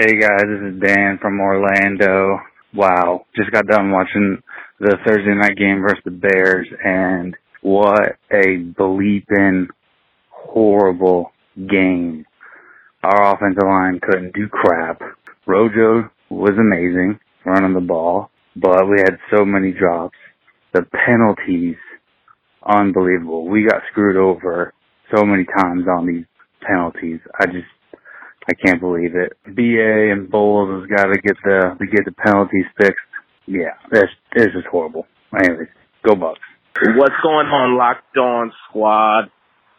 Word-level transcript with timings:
Hey 0.00 0.14
guys, 0.16 0.42
this 0.42 0.74
is 0.74 0.80
Dan 0.80 1.18
from 1.20 1.40
Orlando. 1.40 2.38
Wow, 2.72 3.26
just 3.34 3.50
got 3.50 3.66
done 3.66 3.90
watching 3.90 4.40
the 4.78 4.96
Thursday 5.04 5.34
night 5.34 5.56
game 5.56 5.80
versus 5.80 6.04
the 6.04 6.12
Bears 6.12 6.68
and 6.84 7.36
what 7.62 8.16
a 8.30 8.62
bleeping 8.78 9.66
horrible 10.30 11.32
game. 11.56 12.26
Our 13.02 13.34
offensive 13.34 13.64
line 13.66 13.98
couldn't 14.00 14.34
do 14.36 14.46
crap. 14.46 15.00
Rojo 15.48 16.08
was 16.30 16.52
amazing 16.56 17.18
running 17.44 17.74
the 17.74 17.80
ball, 17.80 18.30
but 18.54 18.88
we 18.88 19.00
had 19.00 19.18
so 19.36 19.44
many 19.44 19.72
drops. 19.72 20.16
The 20.74 20.86
penalties, 21.06 21.74
unbelievable. 22.64 23.48
We 23.48 23.66
got 23.68 23.82
screwed 23.90 24.16
over 24.16 24.72
so 25.12 25.24
many 25.24 25.44
times 25.44 25.86
on 25.88 26.06
these 26.06 26.24
penalties. 26.64 27.18
I 27.40 27.46
just 27.46 27.66
I 28.48 28.54
can't 28.54 28.80
believe 28.80 29.14
it. 29.14 29.36
BA 29.44 30.10
and 30.10 30.30
Bowles 30.30 30.80
has 30.80 30.88
got 30.88 31.12
to 31.12 31.20
get 31.20 31.36
the 31.44 31.76
to 31.78 31.86
get 31.86 32.04
the 32.06 32.12
penalties 32.12 32.64
fixed. 32.80 33.04
Yeah, 33.46 33.76
this 33.90 34.08
this 34.34 34.46
is 34.46 34.64
horrible. 34.70 35.06
Anyways, 35.38 35.68
go 36.02 36.14
Bucs. 36.14 36.36
What's 36.96 37.14
going 37.22 37.46
on, 37.46 37.76
Locked 37.76 38.16
On 38.16 38.52
Squad? 38.68 39.30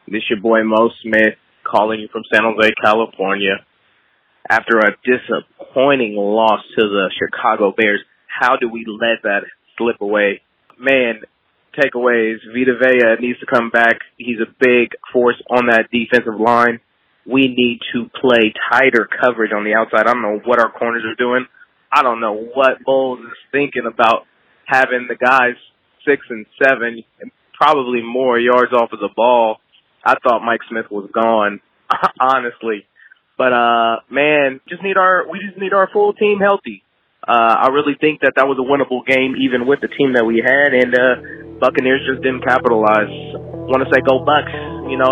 This 0.08 0.22
your 0.30 0.40
boy 0.40 0.64
Mo 0.64 0.90
Smith 1.02 1.36
calling 1.64 2.00
you 2.00 2.10
from 2.12 2.24
San 2.32 2.44
Jose, 2.44 2.72
California. 2.84 3.66
After 4.48 4.80
a 4.80 4.96
disappointing 5.04 6.16
loss 6.16 6.62
to 6.78 6.84
the 6.84 7.10
Chicago 7.18 7.74
Bears, 7.76 8.02
how 8.28 8.58
do 8.58 8.70
we 8.70 8.86
let 8.88 9.24
that 9.24 9.42
slip 9.78 10.02
away? 10.02 10.42
Man, 10.80 11.22
takeaways. 11.78 12.38
Vita 12.54 12.74
Vea 12.80 13.26
needs 13.26 13.40
to 13.40 13.46
come 13.46 13.70
back. 13.70 14.00
He's 14.18 14.40
a 14.40 14.52
big 14.60 14.90
force 15.14 15.42
on 15.50 15.68
that 15.68 15.90
defensive 15.92 16.40
line 16.40 16.82
we 17.30 17.48
need 17.48 17.80
to 17.94 18.10
play 18.20 18.54
tighter 18.72 19.08
coverage 19.22 19.52
on 19.54 19.64
the 19.64 19.74
outside. 19.74 20.08
I 20.08 20.14
don't 20.14 20.22
know 20.22 20.40
what 20.44 20.60
our 20.60 20.72
corners 20.72 21.04
are 21.06 21.16
doing. 21.16 21.46
I 21.92 22.04
don't 22.04 22.20
know 22.20 22.34
what 22.54 22.84
Bowles 22.86 23.20
is 23.20 23.38
thinking 23.52 23.86
about 23.86 24.26
having 24.66 25.08
the 25.10 25.16
guys 25.16 25.56
six 26.06 26.22
and 26.30 26.46
seven 26.62 27.04
probably 27.54 28.02
more 28.02 28.40
yards 28.40 28.74
off 28.74 28.94
of 28.94 29.00
the 29.00 29.10
ball. 29.16 29.58
I 30.04 30.16
thought 30.24 30.46
Mike 30.46 30.62
Smith 30.70 30.86
was 30.90 31.10
gone, 31.14 31.60
honestly. 32.20 32.86
But 33.38 33.54
uh 33.54 33.96
man, 34.10 34.60
just 34.68 34.84
need 34.84 34.98
our 34.98 35.30
we 35.30 35.40
just 35.40 35.60
need 35.60 35.74
our 35.74 35.90
full 35.92 36.14
team 36.14 36.40
healthy. 36.40 36.84
Uh 37.28 37.56
I 37.62 37.68
really 37.70 37.96
think 38.00 38.22
that 38.22 38.34
that 38.36 38.48
was 38.48 38.58
a 38.60 38.66
winnable 38.66 39.06
game 39.06 39.36
even 39.40 39.68
with 39.68 39.82
the 39.82 39.88
team 39.88 40.14
that 40.14 40.26
we 40.26 40.44
had 40.44 40.74
and 40.74 40.94
uh 40.94 41.60
Buccaneers 41.60 42.02
just 42.08 42.24
didn't 42.24 42.44
capitalize. 42.44 43.12
Want 43.68 43.84
to 43.84 43.90
say 43.92 44.00
go 44.02 44.24
Bucs, 44.24 44.56
you 44.90 44.98
know, 44.98 45.12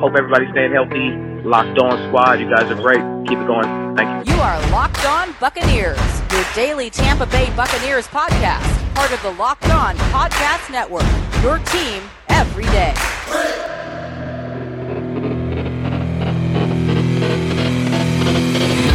hope 0.00 0.14
everybody's 0.16 0.50
staying 0.50 0.72
healthy 0.72 1.10
Locked 1.46 1.78
On 1.78 2.08
Squad. 2.08 2.40
You 2.40 2.48
guys 2.48 2.70
are 2.70 2.74
great. 2.80 3.02
Keep 3.28 3.38
it 3.38 3.46
going. 3.46 3.96
Thank 3.96 4.26
you. 4.26 4.34
You 4.34 4.40
are 4.40 4.58
Locked 4.70 5.04
On 5.06 5.34
Buccaneers, 5.40 5.98
your 6.32 6.44
daily 6.54 6.90
Tampa 6.90 7.26
Bay 7.26 7.50
Buccaneers 7.56 8.06
podcast, 8.08 8.94
part 8.94 9.12
of 9.12 9.22
the 9.22 9.32
Locked 9.32 9.70
On 9.70 9.96
Podcast 10.12 10.70
Network. 10.70 11.04
Your 11.42 11.58
team 11.58 12.02
every 12.28 12.64
day. 12.64 12.94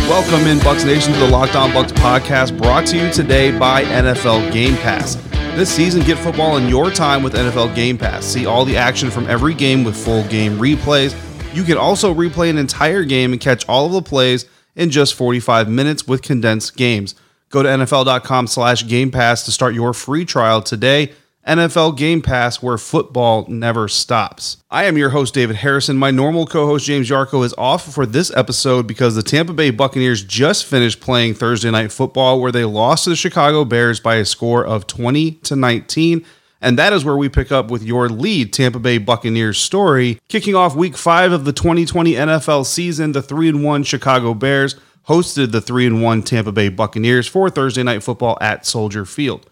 Welcome 0.09 0.47
in 0.47 0.57
Bucs 0.57 0.85
Nation 0.85 1.13
to 1.13 1.19
the 1.19 1.27
Locked 1.27 1.55
On 1.55 1.69
Bucs 1.69 1.91
podcast 1.91 2.57
brought 2.57 2.87
to 2.87 2.97
you 2.97 3.11
today 3.13 3.57
by 3.57 3.83
NFL 3.83 4.51
Game 4.51 4.75
Pass. 4.77 5.28
This 5.59 5.69
season, 5.69 6.01
get 6.03 6.17
football 6.17 6.55
in 6.55 6.69
your 6.69 6.89
time 6.89 7.21
with 7.21 7.33
NFL 7.33 7.75
Game 7.75 7.97
Pass. 7.97 8.25
See 8.25 8.45
all 8.45 8.63
the 8.63 8.77
action 8.77 9.11
from 9.11 9.27
every 9.27 9.53
game 9.53 9.83
with 9.83 9.95
full 9.95 10.23
game 10.29 10.57
replays 10.57 11.13
you 11.53 11.63
can 11.63 11.77
also 11.77 12.13
replay 12.13 12.49
an 12.49 12.57
entire 12.57 13.03
game 13.03 13.31
and 13.31 13.41
catch 13.41 13.67
all 13.67 13.87
of 13.87 13.91
the 13.91 14.01
plays 14.01 14.45
in 14.75 14.91
just 14.91 15.15
45 15.15 15.67
minutes 15.67 16.07
with 16.07 16.21
condensed 16.21 16.77
games. 16.77 17.15
Go 17.49 17.63
to 17.63 17.69
NFL.com 17.69 18.47
slash 18.47 18.87
Game 18.87 19.09
Pass 19.09 19.43
to 19.45 19.51
start 19.51 19.73
your 19.73 19.93
free 19.93 20.25
trial 20.25 20.61
today. 20.61 21.11
NFL 21.49 21.97
Game 21.97 22.21
Pass, 22.21 22.61
where 22.61 22.77
football 22.77 23.45
never 23.49 23.87
stops. 23.87 24.57
I 24.69 24.85
am 24.85 24.97
your 24.97 25.09
host, 25.09 25.33
David 25.33 25.57
Harrison. 25.57 25.97
My 25.97 26.11
normal 26.11 26.45
co 26.45 26.67
host, 26.67 26.85
James 26.85 27.09
Yarcho, 27.09 27.43
is 27.43 27.55
off 27.57 27.91
for 27.91 28.05
this 28.05 28.31
episode 28.35 28.85
because 28.85 29.15
the 29.15 29.23
Tampa 29.23 29.53
Bay 29.53 29.71
Buccaneers 29.71 30.23
just 30.23 30.65
finished 30.65 31.01
playing 31.01 31.33
Thursday 31.33 31.71
Night 31.71 31.91
Football, 31.91 32.39
where 32.39 32.51
they 32.51 32.65
lost 32.65 33.05
to 33.05 33.09
the 33.09 33.15
Chicago 33.15 33.65
Bears 33.65 33.99
by 33.99 34.17
a 34.17 34.25
score 34.25 34.63
of 34.63 34.85
20 34.85 35.31
to 35.31 35.55
19 35.55 36.23
and 36.61 36.77
that 36.77 36.93
is 36.93 37.05
where 37.05 37.15
we 37.15 37.29
pick 37.29 37.51
up 37.51 37.71
with 37.71 37.83
your 37.83 38.09
lead 38.09 38.51
Tampa 38.51 38.79
Bay 38.79 38.97
Buccaneers 38.97 39.57
story. 39.57 40.19
Kicking 40.27 40.55
off 40.55 40.75
week 40.75 40.97
five 40.97 41.31
of 41.31 41.45
the 41.45 41.53
2020 41.53 42.13
NFL 42.13 42.65
season, 42.65 43.13
the 43.13 43.21
3 43.21 43.53
1 43.53 43.83
Chicago 43.83 44.33
Bears 44.33 44.75
hosted 45.07 45.51
the 45.51 45.61
3 45.61 45.91
1 45.91 46.23
Tampa 46.23 46.51
Bay 46.51 46.69
Buccaneers 46.69 47.27
for 47.27 47.49
Thursday 47.49 47.83
Night 47.83 48.03
Football 48.03 48.37
at 48.41 48.65
Soldier 48.65 49.05
Field. 49.05 49.49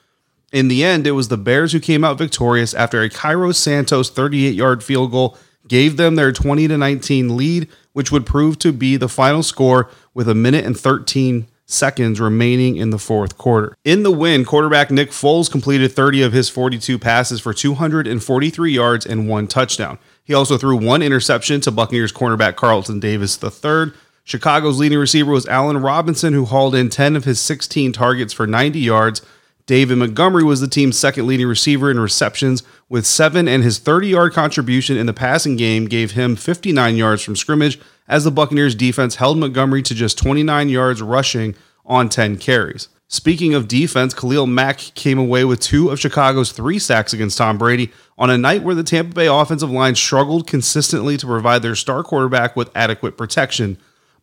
In 0.51 0.69
the 0.69 0.83
end, 0.83 1.05
it 1.05 1.11
was 1.11 1.27
the 1.27 1.37
Bears 1.37 1.73
who 1.73 1.79
came 1.79 2.03
out 2.03 2.17
victorious 2.17 2.73
after 2.73 3.01
a 3.01 3.09
Cairo 3.09 3.51
Santos 3.51 4.09
38 4.09 4.55
yard 4.55 4.83
field 4.83 5.11
goal 5.11 5.37
gave 5.67 5.97
them 5.97 6.15
their 6.15 6.31
20 6.31 6.67
to 6.69 6.77
19 6.77 7.35
lead, 7.35 7.67
which 7.93 8.11
would 8.11 8.25
prove 8.25 8.57
to 8.59 8.71
be 8.71 8.95
the 8.95 9.09
final 9.09 9.43
score 9.43 9.89
with 10.13 10.29
a 10.29 10.35
minute 10.35 10.65
and 10.65 10.79
13 10.79 11.47
seconds 11.65 12.21
remaining 12.21 12.77
in 12.77 12.91
the 12.91 12.97
fourth 12.97 13.37
quarter. 13.37 13.75
In 13.83 14.03
the 14.03 14.11
win, 14.11 14.45
quarterback 14.45 14.89
Nick 14.89 15.11
Foles 15.11 15.51
completed 15.51 15.91
30 15.91 16.23
of 16.23 16.31
his 16.31 16.47
42 16.49 16.97
passes 16.97 17.41
for 17.41 17.53
243 17.53 18.71
yards 18.71 19.05
and 19.05 19.27
one 19.27 19.47
touchdown. 19.47 19.99
He 20.23 20.33
also 20.33 20.57
threw 20.57 20.77
one 20.77 21.01
interception 21.01 21.59
to 21.61 21.71
Buccaneers 21.71 22.13
cornerback 22.13 22.55
Carlton 22.55 23.01
Davis 23.01 23.37
III. 23.43 23.91
Chicago's 24.23 24.79
leading 24.79 24.97
receiver 24.97 25.31
was 25.31 25.47
Allen 25.47 25.77
Robinson, 25.77 26.33
who 26.33 26.45
hauled 26.45 26.75
in 26.75 26.89
10 26.89 27.15
of 27.15 27.25
his 27.25 27.39
16 27.39 27.93
targets 27.93 28.33
for 28.33 28.47
90 28.47 28.79
yards. 28.79 29.21
David 29.67 29.97
Montgomery 29.97 30.45
was 30.45 30.61
the 30.61 30.67
team's 30.67 30.97
second 30.97 31.27
leading 31.27 31.45
receiver 31.45 31.91
in 31.91 31.99
receptions 31.99 32.63
with 32.87 33.05
seven, 33.05 33.49
and 33.49 33.63
his 33.63 33.79
30 33.79 34.07
yard 34.07 34.33
contribution 34.33 34.97
in 34.97 35.05
the 35.05 35.13
passing 35.13 35.57
game 35.57 35.85
gave 35.85 36.11
him 36.11 36.37
59 36.37 36.95
yards 36.95 37.21
from 37.21 37.35
scrimmage 37.35 37.77
as 38.07 38.23
the 38.23 38.31
Buccaneers 38.31 38.75
defense 38.75 39.15
held 39.15 39.37
Montgomery 39.37 39.81
to 39.83 39.93
just 39.93 40.17
29 40.17 40.69
yards 40.69 41.01
rushing 41.01 41.53
on 41.85 42.07
10 42.07 42.37
carries. 42.37 42.87
Speaking 43.09 43.53
of 43.53 43.67
defense, 43.67 44.13
Khalil 44.13 44.47
Mack 44.47 44.79
came 44.79 45.19
away 45.19 45.43
with 45.43 45.59
two 45.59 45.89
of 45.89 45.99
Chicago's 45.99 46.53
three 46.53 46.79
sacks 46.79 47.13
against 47.13 47.37
Tom 47.37 47.57
Brady 47.57 47.91
on 48.17 48.29
a 48.29 48.37
night 48.37 48.63
where 48.63 48.75
the 48.75 48.83
Tampa 48.83 49.13
Bay 49.13 49.27
offensive 49.27 49.71
line 49.71 49.95
struggled 49.95 50.47
consistently 50.47 51.17
to 51.17 51.25
provide 51.25 51.61
their 51.61 51.75
star 51.75 52.03
quarterback 52.03 52.55
with 52.55 52.69
adequate 52.75 53.17
protection. 53.17 53.77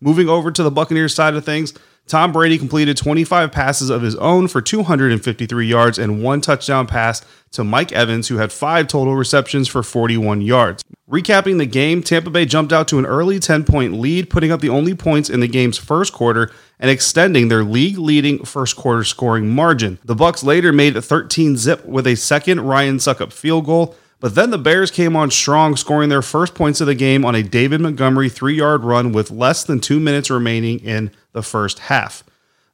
Moving 0.05 0.29
over 0.29 0.51
to 0.51 0.63
the 0.63 0.71
Buccaneers 0.71 1.15
side 1.15 1.35
of 1.35 1.47
things, 1.47 1.73
Tom 2.07 2.31
Brady 2.31 2.59
completed 2.59 2.99
25 2.99 3.51
passes 3.51 3.89
of 3.89 4.03
his 4.03 4.15
own 4.17 4.49
for 4.49 4.61
253 4.61 5.67
yards 5.67 5.99
and 5.99 6.23
one 6.23 6.43
touchdown 6.43 6.87
pass 6.87 7.25
to 7.53 7.65
Mike 7.65 7.91
Evans, 7.91 8.29
who 8.29 8.37
had 8.37 8.53
five 8.53 8.87
total 8.87 9.17
receptions 9.17 9.67
for 9.67 9.83
41 9.83 10.43
yards. 10.43 10.85
Recapping 11.11 11.57
the 11.57 11.65
game, 11.65 12.03
Tampa 12.03 12.29
Bay 12.29 12.45
jumped 12.45 12.71
out 12.71 12.87
to 12.89 12.99
an 12.99 13.07
early 13.07 13.39
10 13.39 13.65
point 13.65 13.95
lead, 13.95 14.29
putting 14.29 14.53
up 14.53 14.61
the 14.61 14.69
only 14.69 14.95
points 14.95 15.31
in 15.31 15.41
the 15.41 15.49
game's 15.49 15.79
first 15.79 16.13
quarter 16.13 16.51
and 16.79 16.91
extending 16.91 17.49
their 17.49 17.65
league 17.65 17.97
leading 17.97 18.45
first 18.45 18.77
quarter 18.77 19.05
scoring 19.05 19.49
margin. 19.49 19.99
The 20.05 20.15
Bucs 20.15 20.45
later 20.45 20.71
made 20.71 20.99
a 20.99 21.03
13 21.03 21.57
zip 21.57 21.83
with 21.87 22.07
a 22.07 22.15
second 22.15 22.61
Ryan 22.61 22.99
Succop 22.99 23.33
field 23.33 23.65
goal. 23.65 23.97
But 24.25 24.35
then 24.35 24.49
the 24.49 24.57
Bears 24.57 24.91
came 24.91 25.17
on 25.17 25.31
strong, 25.31 25.77
scoring 25.77 26.09
their 26.09 26.23
first 26.23 26.55
points 26.55 26.81
of 26.81 26.87
the 26.87 26.95
game 26.95 27.27
on 27.27 27.35
a 27.35 27.43
David 27.43 27.83
Montgomery 27.83 28.31
three 28.31 28.55
yard 28.55 28.83
run 28.83 29.13
with 29.13 29.31
less 29.31 29.63
than 29.65 29.81
two 29.81 30.01
minutes 30.01 30.31
remaining 30.31 30.79
in 30.79 31.11
the 31.33 31.43
first 31.43 31.79
half. 31.79 32.25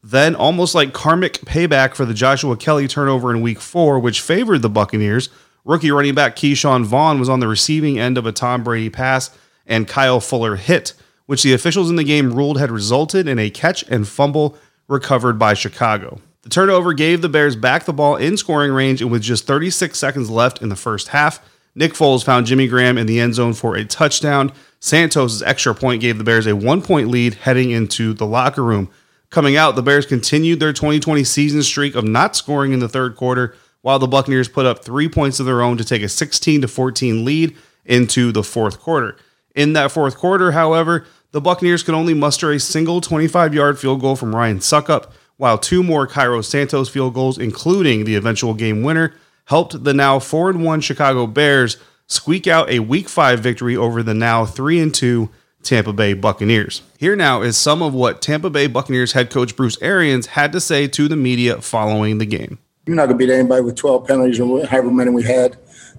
Then, 0.01 0.37
almost 0.37 0.77
like 0.77 0.93
karmic 0.93 1.41
payback 1.41 1.97
for 1.97 2.05
the 2.05 2.15
Joshua 2.15 2.57
Kelley 2.57 2.87
turnover 2.87 3.35
in 3.35 3.41
week 3.41 3.59
four, 3.59 3.99
which 3.99 4.21
favored 4.21 4.63
the 4.63 4.71
Buccaneers, 4.71 5.29
rookie 5.65 5.91
running 5.91 6.15
back 6.15 6.37
Ke'Shawn 6.37 6.85
Vaughn 6.85 7.19
was 7.19 7.29
on 7.29 7.41
the 7.41 7.49
receiving 7.49 7.99
end 7.99 8.17
of 8.17 8.27
a 8.27 8.31
Tom 8.31 8.63
Brady 8.63 8.89
pass 8.89 9.37
and 9.67 9.89
Kyle 9.89 10.21
Fuller 10.21 10.55
hit, 10.55 10.93
which 11.27 11.43
the 11.43 11.53
officials 11.53 11.91
in 11.91 11.97
the 11.97 12.05
game 12.05 12.33
ruled 12.33 12.61
had 12.61 12.71
resulted 12.71 13.27
in 13.27 13.41
a 13.41 13.51
catch 13.51 13.83
and 13.89 14.07
fumble 14.07 14.57
recovered 14.87 15.37
by 15.37 15.55
Chicago. 15.55 16.21
The 16.43 16.49
turnover 16.49 16.95
gave 16.95 17.21
the 17.21 17.29
Bears 17.29 17.55
back 17.55 17.85
the 17.85 17.93
ball 17.93 18.17
in 18.17 18.37
scoring 18.37 18.73
range, 18.73 19.03
and 19.03 19.11
with 19.11 19.23
just 19.23 19.47
36 19.47 19.99
seconds 19.99 20.31
left 20.31 20.63
in 20.63 20.71
the 20.71 20.77
first 20.77 21.09
half, 21.09 21.39
Nick 21.75 21.93
Foles 21.93 22.25
found 22.25 22.47
Jimmy 22.47 22.67
Graham 22.67 22.97
in 22.97 23.07
the 23.07 23.21
end 23.21 23.35
zone 23.35 23.53
for 23.53 23.77
a 23.77 23.85
touchdown. 23.85 24.53
Santos' 24.81 25.43
extra 25.43 25.75
point 25.75 26.01
gave 26.01 26.17
the 26.17 26.25
Bears 26.25 26.47
a 26.47 26.57
one 26.57 26.81
point 26.81 27.09
lead 27.09 27.35
heading 27.35 27.71
into 27.71 28.15
the 28.15 28.27
locker 28.27 28.65
room. 28.65 28.89
Coming 29.29 29.57
out, 29.57 29.77
the 29.77 29.83
Bears 29.83 30.07
continued 30.07 30.61
their 30.61 30.73
2020 30.73 31.23
season 31.25 31.63
streak 31.63 31.95
of 31.95 32.05
not 32.05 32.35
scoring 32.35 32.73
in 32.73 32.81
the 32.81 32.89
third 32.89 33.17
quarter, 33.17 33.55
while 33.83 33.99
the 33.99 34.09
Buccaneers 34.09 34.49
put 34.49 34.67
up 34.67 34.83
three 34.83 35.09
points 35.09 35.41
of 35.41 35.47
their 35.47 35.63
own 35.63 35.77
to 35.77 35.85
take 35.85 36.03
a 36.03 36.09
16 36.09 36.67
14 36.67 37.25
lead 37.25 37.57
into 37.85 38.33
the 38.33 38.43
fourth 38.43 38.81
quarter. 38.81 39.17
In 39.55 39.75
that 39.75 39.93
fourth 39.93 40.17
quarter, 40.17 40.53
however, 40.53 41.05
the 41.33 41.41
Buccaneers 41.41 41.83
could 41.83 41.95
only 41.95 42.15
muster 42.15 42.51
a 42.51 42.59
single 42.59 43.01
25 43.01 43.55
yard 43.55 43.79
field 43.79 44.01
goal 44.01 44.17
from 44.17 44.35
Ryan 44.35 44.59
Succop 44.59 45.13
while 45.41 45.57
two 45.57 45.83
more 45.83 46.07
Cairo 46.07 46.43
Santos 46.43 46.91
field 46.91 47.15
goals, 47.15 47.39
including 47.39 48.05
the 48.05 48.15
eventual 48.15 48.53
game 48.53 48.83
winner, 48.83 49.15
helped 49.47 49.85
the 49.85 49.95
now 49.95 50.19
4 50.19 50.53
1 50.53 50.81
Chicago 50.83 51.27
Bears 51.27 51.79
squeak 52.07 52.47
out 52.47 52.69
a 52.69 52.81
Week 52.81 53.09
5 53.09 53.41
victory 53.41 53.75
over 53.75 54.03
the 54.03 54.13
now 54.13 54.45
3 54.45 54.91
2 54.91 55.31
Tampa 55.63 55.95
Bay 55.95 56.13
Buccaneers. 56.13 56.83
Here 56.99 57.17
now 57.17 57.41
is 57.41 57.57
some 57.57 57.81
of 57.81 57.95
what 57.95 58.21
Tampa 58.21 58.51
Bay 58.51 58.67
Buccaneers 58.67 59.13
head 59.13 59.31
coach 59.31 59.57
Bruce 59.57 59.79
Arians 59.81 60.27
had 60.27 60.53
to 60.53 60.61
say 60.61 60.87
to 60.89 61.09
the 61.09 61.17
media 61.17 61.63
following 61.63 62.19
the 62.19 62.27
game. 62.27 62.59
You're 62.85 62.97
not 62.97 63.07
going 63.07 63.19
to 63.19 63.27
beat 63.27 63.33
anybody 63.33 63.63
with 63.63 63.77
12 63.77 64.07
penalties 64.07 64.41
or 64.41 64.67
however 64.67 64.91
many 64.91 65.11
we 65.11 65.23
had, 65.23 65.57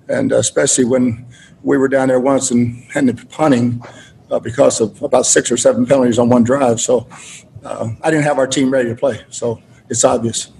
and 0.07 0.31
especially 0.31 0.85
when 0.85 1.25
we 1.63 1.79
were 1.79 1.87
down 1.87 2.09
there 2.09 2.19
once 2.19 2.51
and 2.51 2.85
ended 2.93 3.27
punting 3.31 3.83
uh, 4.29 4.39
because 4.39 4.79
of 4.81 5.01
about 5.01 5.25
six 5.25 5.51
or 5.51 5.57
seven 5.57 5.87
penalties 5.87 6.19
on 6.19 6.29
one 6.29 6.43
drive. 6.43 6.79
So 6.79 7.07
uh, 7.63 7.89
I 8.01 8.09
didn't 8.09 8.23
have 8.23 8.37
our 8.37 8.47
team 8.47 8.71
ready 8.71 8.89
to 8.89 8.95
play. 8.95 9.23
So 9.29 9.61
it's 9.89 10.03
obvious. 10.03 10.51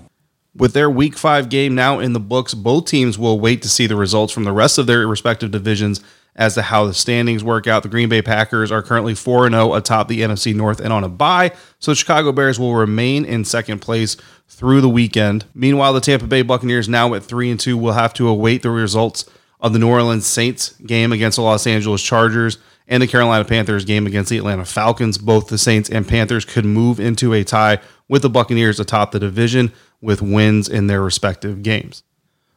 With 0.55 0.73
their 0.73 0.89
week 0.89 1.17
five 1.17 1.49
game 1.49 1.75
now 1.75 1.99
in 1.99 2.13
the 2.13 2.19
books, 2.19 2.53
both 2.53 2.85
teams 2.85 3.17
will 3.17 3.39
wait 3.39 3.61
to 3.61 3.69
see 3.69 3.87
the 3.87 3.95
results 3.95 4.33
from 4.33 4.43
the 4.43 4.51
rest 4.51 4.77
of 4.77 4.85
their 4.85 5.07
respective 5.07 5.51
divisions 5.51 6.01
as 6.35 6.55
to 6.55 6.61
how 6.61 6.85
the 6.85 6.93
standings 6.93 7.43
work 7.43 7.67
out. 7.67 7.83
The 7.83 7.89
Green 7.89 8.09
Bay 8.09 8.21
Packers 8.21 8.71
are 8.71 8.81
currently 8.81 9.15
4 9.15 9.49
0 9.49 9.73
atop 9.73 10.07
the 10.07 10.21
NFC 10.21 10.53
North 10.53 10.79
and 10.79 10.91
on 10.91 11.03
a 11.03 11.09
bye, 11.09 11.51
so 11.79 11.91
the 11.91 11.95
Chicago 11.95 12.31
Bears 12.31 12.59
will 12.59 12.75
remain 12.75 13.25
in 13.25 13.45
second 13.45 13.79
place 13.79 14.17
through 14.47 14.81
the 14.81 14.89
weekend. 14.89 15.45
Meanwhile, 15.53 15.93
the 15.93 16.01
Tampa 16.01 16.27
Bay 16.27 16.41
Buccaneers, 16.41 16.89
now 16.89 17.13
at 17.13 17.23
3 17.23 17.51
and 17.51 17.59
2, 17.59 17.77
will 17.77 17.93
have 17.93 18.13
to 18.15 18.27
await 18.27 18.61
the 18.61 18.69
results 18.69 19.29
of 19.59 19.73
the 19.73 19.79
New 19.79 19.89
Orleans 19.89 20.25
Saints 20.25 20.71
game 20.85 21.11
against 21.11 21.37
the 21.37 21.43
Los 21.43 21.65
Angeles 21.67 22.01
Chargers 22.01 22.57
and 22.91 23.01
the 23.01 23.07
Carolina 23.07 23.43
Panthers 23.43 23.85
game 23.85 24.05
against 24.05 24.29
the 24.29 24.37
Atlanta 24.37 24.65
Falcons. 24.65 25.17
Both 25.17 25.47
the 25.47 25.57
Saints 25.57 25.89
and 25.89 26.07
Panthers 26.07 26.45
could 26.45 26.65
move 26.65 26.99
into 26.99 27.33
a 27.33 27.43
tie 27.43 27.79
with 28.07 28.21
the 28.21 28.29
Buccaneers 28.29 28.79
atop 28.79 29.11
the 29.11 29.19
division 29.19 29.71
with 29.99 30.21
wins 30.21 30.69
in 30.69 30.85
their 30.85 31.01
respective 31.01 31.63
games 31.63 32.03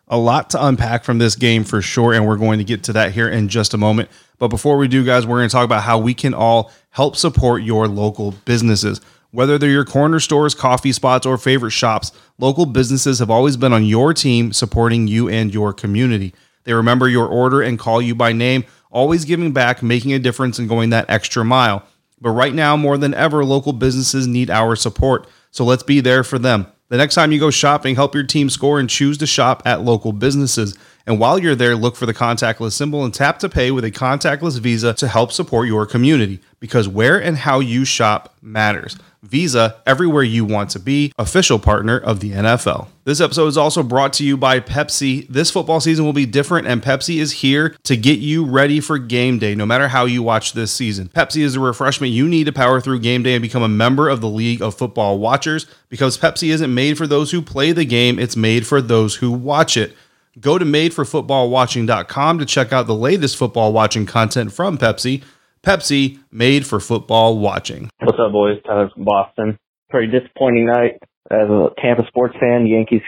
a 0.09 0.19
lot 0.19 0.51
to 0.51 0.67
unpack 0.67 1.05
from 1.05 1.19
this 1.19 1.35
game 1.35 1.65
for 1.65 1.81
sure, 1.81 2.13
and 2.13 2.27
we're 2.27 2.37
going 2.37 2.59
to 2.59 2.65
get 2.65 2.85
to 2.85 2.93
that 2.93 3.13
here 3.13 3.29
in 3.29 3.49
just 3.49 3.75
a 3.75 3.79
moment. 3.79 4.09
But 4.39 4.49
before 4.49 4.77
we 4.77 4.89
do, 4.89 5.05
guys, 5.05 5.27
we're 5.27 5.39
going 5.39 5.49
to 5.49 5.53
talk 5.53 5.65
about 5.65 5.83
how 5.83 5.99
we 5.99 6.15
can 6.15 6.35
all 6.35 6.71
help 6.91 7.17
support 7.17 7.63
your 7.63 7.89
local 7.89 8.33
businesses. 8.45 9.01
Whether 9.31 9.59
they're 9.59 9.71
your 9.71 9.85
corner 9.85 10.21
stores, 10.21 10.55
coffee 10.55 10.93
spots, 10.93 11.27
or 11.27 11.39
favorite 11.39 11.73
shops, 11.73 12.13
local 12.39 12.67
businesses 12.67 13.19
have 13.19 13.31
always 13.31 13.57
been 13.57 13.73
on 13.73 13.85
your 13.85 14.15
team 14.15 14.53
supporting 14.53 15.09
you 15.09 15.29
and 15.29 15.53
your 15.53 15.73
community. 15.73 16.35
They 16.65 16.75
remember 16.75 17.09
your 17.09 17.27
order 17.27 17.61
and 17.61 17.79
call 17.79 18.01
you 18.01 18.15
by 18.15 18.33
name, 18.33 18.65
always 18.95 19.27
giving 19.27 19.53
back, 19.53 19.83
making 19.83 20.15
a 20.15 20.19
difference, 20.19 20.59
and 20.59 20.69
going 20.69 20.91
that 20.91 21.11
extra 21.11 21.45
mile. 21.45 21.87
But 22.21 22.31
right 22.31 22.55
now, 22.55 22.77
more 22.77 22.97
than 22.97 23.13
ever, 23.13 23.45
local 23.45 23.75
businesses 23.75 24.27
need 24.27 24.49
our 24.49 24.77
support. 24.77 25.27
So 25.51 25.65
let's 25.65 25.83
be 25.83 26.01
there 26.01 26.25
for 26.25 26.39
them. 26.39 26.69
The 26.89 26.97
next 26.97 27.15
time 27.15 27.33
you 27.33 27.41
go 27.41 27.51
shopping, 27.51 27.97
help 27.97 28.15
your 28.15 28.25
team 28.25 28.49
score 28.49 28.79
and 28.79 28.89
choose 28.89 29.19
to 29.19 29.27
shop 29.27 29.63
at 29.67 29.83
local 29.83 30.13
businesses. 30.13 30.79
And 31.07 31.19
while 31.19 31.39
you're 31.39 31.55
there, 31.55 31.75
look 31.75 31.97
for 31.97 32.07
the 32.07 32.15
contactless 32.15 32.73
symbol 32.73 33.05
and 33.05 33.13
tap 33.13 33.39
to 33.41 33.49
pay 33.49 33.71
with 33.71 33.85
a 33.85 33.91
contactless 33.91 34.61
Visa 34.61 34.95
to 34.95 35.09
help 35.09 35.33
support 35.33 35.67
your 35.67 35.87
community 35.87 36.41
because 36.61 36.89
where 36.89 37.21
and 37.21 37.37
how 37.37 37.61
you 37.61 37.85
shop 37.85 38.37
matters. 38.41 38.97
Visa, 39.25 39.77
everywhere 39.87 40.23
you 40.23 40.45
want 40.45 40.71
to 40.71 40.79
be, 40.79 41.13
official 41.19 41.59
partner 41.59 41.99
of 41.99 42.21
the 42.21 42.33
NFL. 42.33 42.89
This 43.05 43.21
episode 43.21 43.47
is 43.47 43.57
also 43.57 43.83
brought 43.83 44.13
to 44.15 44.25
you 44.25 44.37
by 44.37 44.61
Pepsi. 44.61 45.27
This 45.29 45.51
football 45.51 45.81
season 45.81 46.05
will 46.05 46.13
be 46.13 46.27
different, 46.27 46.67
and 46.67 46.83
Pepsi 46.83 47.17
is 47.19 47.33
here 47.33 47.75
to 47.85 47.97
get 47.97 48.19
you 48.19 48.45
ready 48.45 48.81
for 48.81 48.99
game 48.99 49.39
day, 49.39 49.55
no 49.55 49.67
matter 49.67 49.89
how 49.89 50.05
you 50.05 50.23
watch 50.23 50.53
this 50.53 50.73
season. 50.73 51.09
Pepsi 51.09 51.43
is 51.43 51.55
the 51.55 51.61
refreshment 51.61 52.13
you 52.13 52.29
need 52.29 52.45
to 52.45 52.53
power 52.53 52.81
through 52.81 53.01
game 53.01 53.23
day 53.23 53.35
and 53.35 53.43
become 53.43 53.63
a 53.63 53.69
member 53.69 54.09
of 54.09 54.21
the 54.21 54.29
League 54.29 54.63
of 54.63 54.75
Football 54.75 55.19
Watchers 55.19 55.67
because 55.89 56.19
Pepsi 56.19 56.49
isn't 56.49 56.73
made 56.73 56.99
for 56.99 57.07
those 57.07 57.31
who 57.31 57.43
play 57.43 57.73
the 57.73 57.85
game, 57.85 58.19
it's 58.19 58.37
made 58.37 58.67
for 58.67 58.81
those 58.81 59.17
who 59.17 59.33
watch 59.33 59.77
it. 59.77 59.97
Go 60.41 60.59
to 60.59 60.65
madeforfootballwatching.com 60.65 62.39
to 62.39 62.45
check 62.45 62.73
out 62.73 62.87
the 62.87 62.95
latest 62.95 63.37
football 63.37 63.73
watching 63.73 64.05
content 64.05 64.53
from 64.53 64.77
Pepsi. 64.79 65.23
Pepsi, 65.65 66.19
made 66.31 66.67
for 66.67 66.79
football 66.79 67.39
watching. 67.39 67.89
What's 68.03 68.19
up, 68.21 68.33
boys? 68.33 68.59
Tyler 68.67 68.91
from 68.95 69.05
Boston. 69.05 69.59
Pretty 69.89 70.13
disappointing 70.13 70.67
night 70.67 71.01
as 71.31 71.49
a 71.49 71.69
Tampa 71.81 72.03
sports 72.09 72.35
fan. 72.39 72.65
The 72.65 72.71
Yankees 72.71 73.03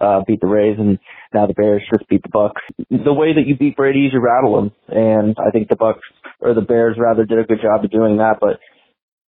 uh, 0.00 0.20
beat 0.26 0.40
the 0.40 0.46
Rays, 0.46 0.76
and 0.78 0.98
now 1.32 1.46
the 1.46 1.54
Bears 1.54 1.82
just 1.90 2.08
beat 2.08 2.22
the 2.22 2.28
Bucs. 2.28 2.60
The 2.90 3.12
way 3.12 3.32
that 3.32 3.46
you 3.46 3.56
beat 3.56 3.76
Brady 3.76 4.06
is 4.06 4.12
you 4.12 4.20
rattle 4.20 4.56
them, 4.56 4.72
and 4.88 5.36
I 5.38 5.50
think 5.50 5.68
the 5.68 5.76
Bucs 5.76 6.04
or 6.40 6.54
the 6.54 6.60
Bears 6.60 6.96
rather 6.98 7.24
did 7.24 7.38
a 7.38 7.44
good 7.44 7.60
job 7.62 7.84
of 7.84 7.90
doing 7.90 8.18
that. 8.18 8.36
But 8.40 8.60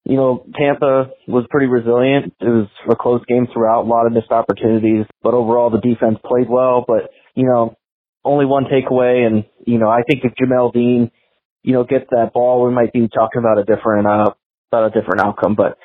you 0.04 0.16
know, 0.16 0.44
Tampa 0.58 1.10
was 1.28 1.46
pretty 1.50 1.66
resilient. 1.66 2.34
It 2.40 2.44
was 2.44 2.68
a 2.90 2.96
close 2.96 3.22
game 3.26 3.46
throughout, 3.52 3.82
a 3.82 3.88
lot 3.88 4.06
of 4.06 4.12
missed 4.12 4.30
opportunities, 4.30 5.06
but 5.22 5.34
overall 5.34 5.70
the 5.70 5.78
defense 5.78 6.18
played 6.24 6.48
well. 6.48 6.84
But 6.86 7.10
you 7.34 7.46
know, 7.46 7.76
only 8.24 8.44
one 8.44 8.64
takeaway, 8.64 9.26
and 9.26 9.44
you 9.66 9.78
know, 9.78 9.88
I 9.88 10.02
think 10.02 10.24
if 10.24 10.32
Jamel 10.34 10.72
Dean 10.72 11.10
you 11.62 11.72
know, 11.72 11.84
gets 11.84 12.06
that 12.10 12.32
ball, 12.32 12.64
we 12.64 12.72
might 12.72 12.92
be 12.92 13.08
talking 13.08 13.38
about 13.38 13.58
a 13.58 13.64
different, 13.64 14.06
uh, 14.06 14.32
about 14.70 14.96
a 14.96 15.00
different 15.00 15.20
outcome. 15.20 15.54
But 15.54 15.78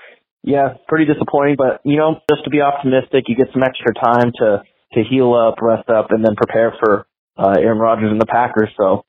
yeah, 0.44 0.76
pretty 0.88 1.12
disappointing. 1.12 1.56
But 1.58 1.82
you 1.84 1.98
know, 1.98 2.22
just 2.30 2.44
to 2.46 2.50
be 2.50 2.62
optimistic, 2.62 3.26
you 3.28 3.36
get 3.36 3.52
some 3.52 3.64
extra 3.64 3.94
time 3.94 4.32
to 4.40 4.64
to 4.94 5.04
heal 5.10 5.34
up, 5.34 5.56
rest 5.62 5.90
up, 5.90 6.12
and 6.12 6.24
then 6.24 6.36
prepare 6.36 6.74
for 6.80 7.08
uh, 7.38 7.56
Aaron 7.60 7.80
Rodgers 7.80 8.12
and 8.12 8.22
the 8.22 8.26
Packers. 8.26 8.70
So, 8.78 9.04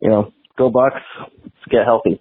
you 0.00 0.10
know, 0.10 0.32
go 0.58 0.70
Bucs, 0.70 1.00
let's 1.42 1.70
get 1.70 1.84
healthy. 1.84 2.20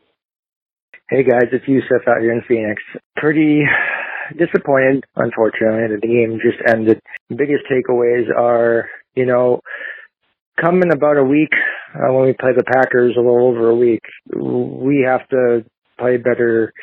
Hey 1.09 1.23
guys, 1.23 1.49
it's 1.51 1.67
Yusuf 1.67 2.07
out 2.07 2.21
here 2.21 2.31
in 2.31 2.43
Phoenix. 2.47 2.81
Pretty 3.17 3.63
disappointed, 4.37 5.03
unfortunately, 5.15 5.87
that 5.89 5.99
the 6.01 6.07
game 6.07 6.39
just 6.39 6.61
ended. 6.67 7.01
Biggest 7.29 7.63
takeaways 7.65 8.29
are, 8.29 8.87
you 9.15 9.25
know, 9.25 9.61
come 10.61 10.83
in 10.83 10.91
about 10.91 11.17
a 11.17 11.23
week 11.23 11.49
uh, 11.95 12.13
when 12.13 12.25
we 12.25 12.33
play 12.33 12.51
the 12.55 12.63
Packers, 12.63 13.15
a 13.17 13.19
little 13.19 13.47
over 13.47 13.69
a 13.69 13.75
week, 13.75 14.03
we 14.35 15.05
have 15.07 15.27
to 15.29 15.65
play 15.97 16.17
better 16.17 16.73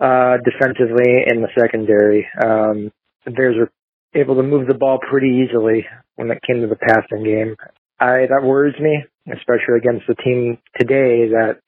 uh, 0.00 0.36
defensively 0.44 1.24
in 1.26 1.42
the 1.42 1.48
secondary. 1.58 2.26
Um, 2.42 2.92
the 3.24 3.30
Bears 3.30 3.56
were 3.58 3.70
able 4.14 4.36
to 4.36 4.42
move 4.42 4.68
the 4.68 4.74
ball 4.74 4.98
pretty 4.98 5.44
easily 5.44 5.86
when 6.16 6.30
it 6.30 6.42
came 6.46 6.60
to 6.60 6.66
the 6.66 6.76
passing 6.76 7.24
game. 7.24 7.56
I 7.98 8.26
that 8.28 8.44
worries 8.44 8.78
me, 8.80 9.04
especially 9.32 9.78
against 9.78 10.06
the 10.06 10.14
team 10.16 10.58
today 10.78 11.30
that 11.30 11.58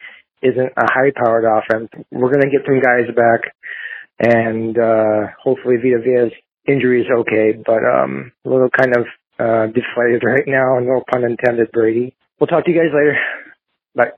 isn't 0.42 0.72
a 0.76 0.86
high-powered 0.92 1.44
offense. 1.44 1.88
We're 2.10 2.32
going 2.32 2.42
to 2.42 2.50
get 2.50 2.66
some 2.66 2.80
guys 2.80 3.08
back, 3.14 3.52
and 4.20 4.76
uh, 4.78 5.32
hopefully 5.42 5.76
Vita 5.76 6.02
Vea's 6.02 6.32
injury 6.68 7.02
is 7.02 7.06
okay, 7.20 7.58
but 7.64 7.80
um, 7.84 8.32
a 8.44 8.48
little 8.48 8.68
kind 8.68 8.96
of 8.96 9.06
uh, 9.38 9.66
deflated 9.66 10.24
right 10.24 10.44
now, 10.46 10.78
no 10.80 11.02
pun 11.10 11.24
intended, 11.24 11.70
Brady. 11.72 12.15
We'll 12.38 12.48
talk 12.48 12.64
to 12.66 12.70
you 12.70 12.78
guys 12.78 12.92
later. 12.92 13.18
Bye. 13.94 14.12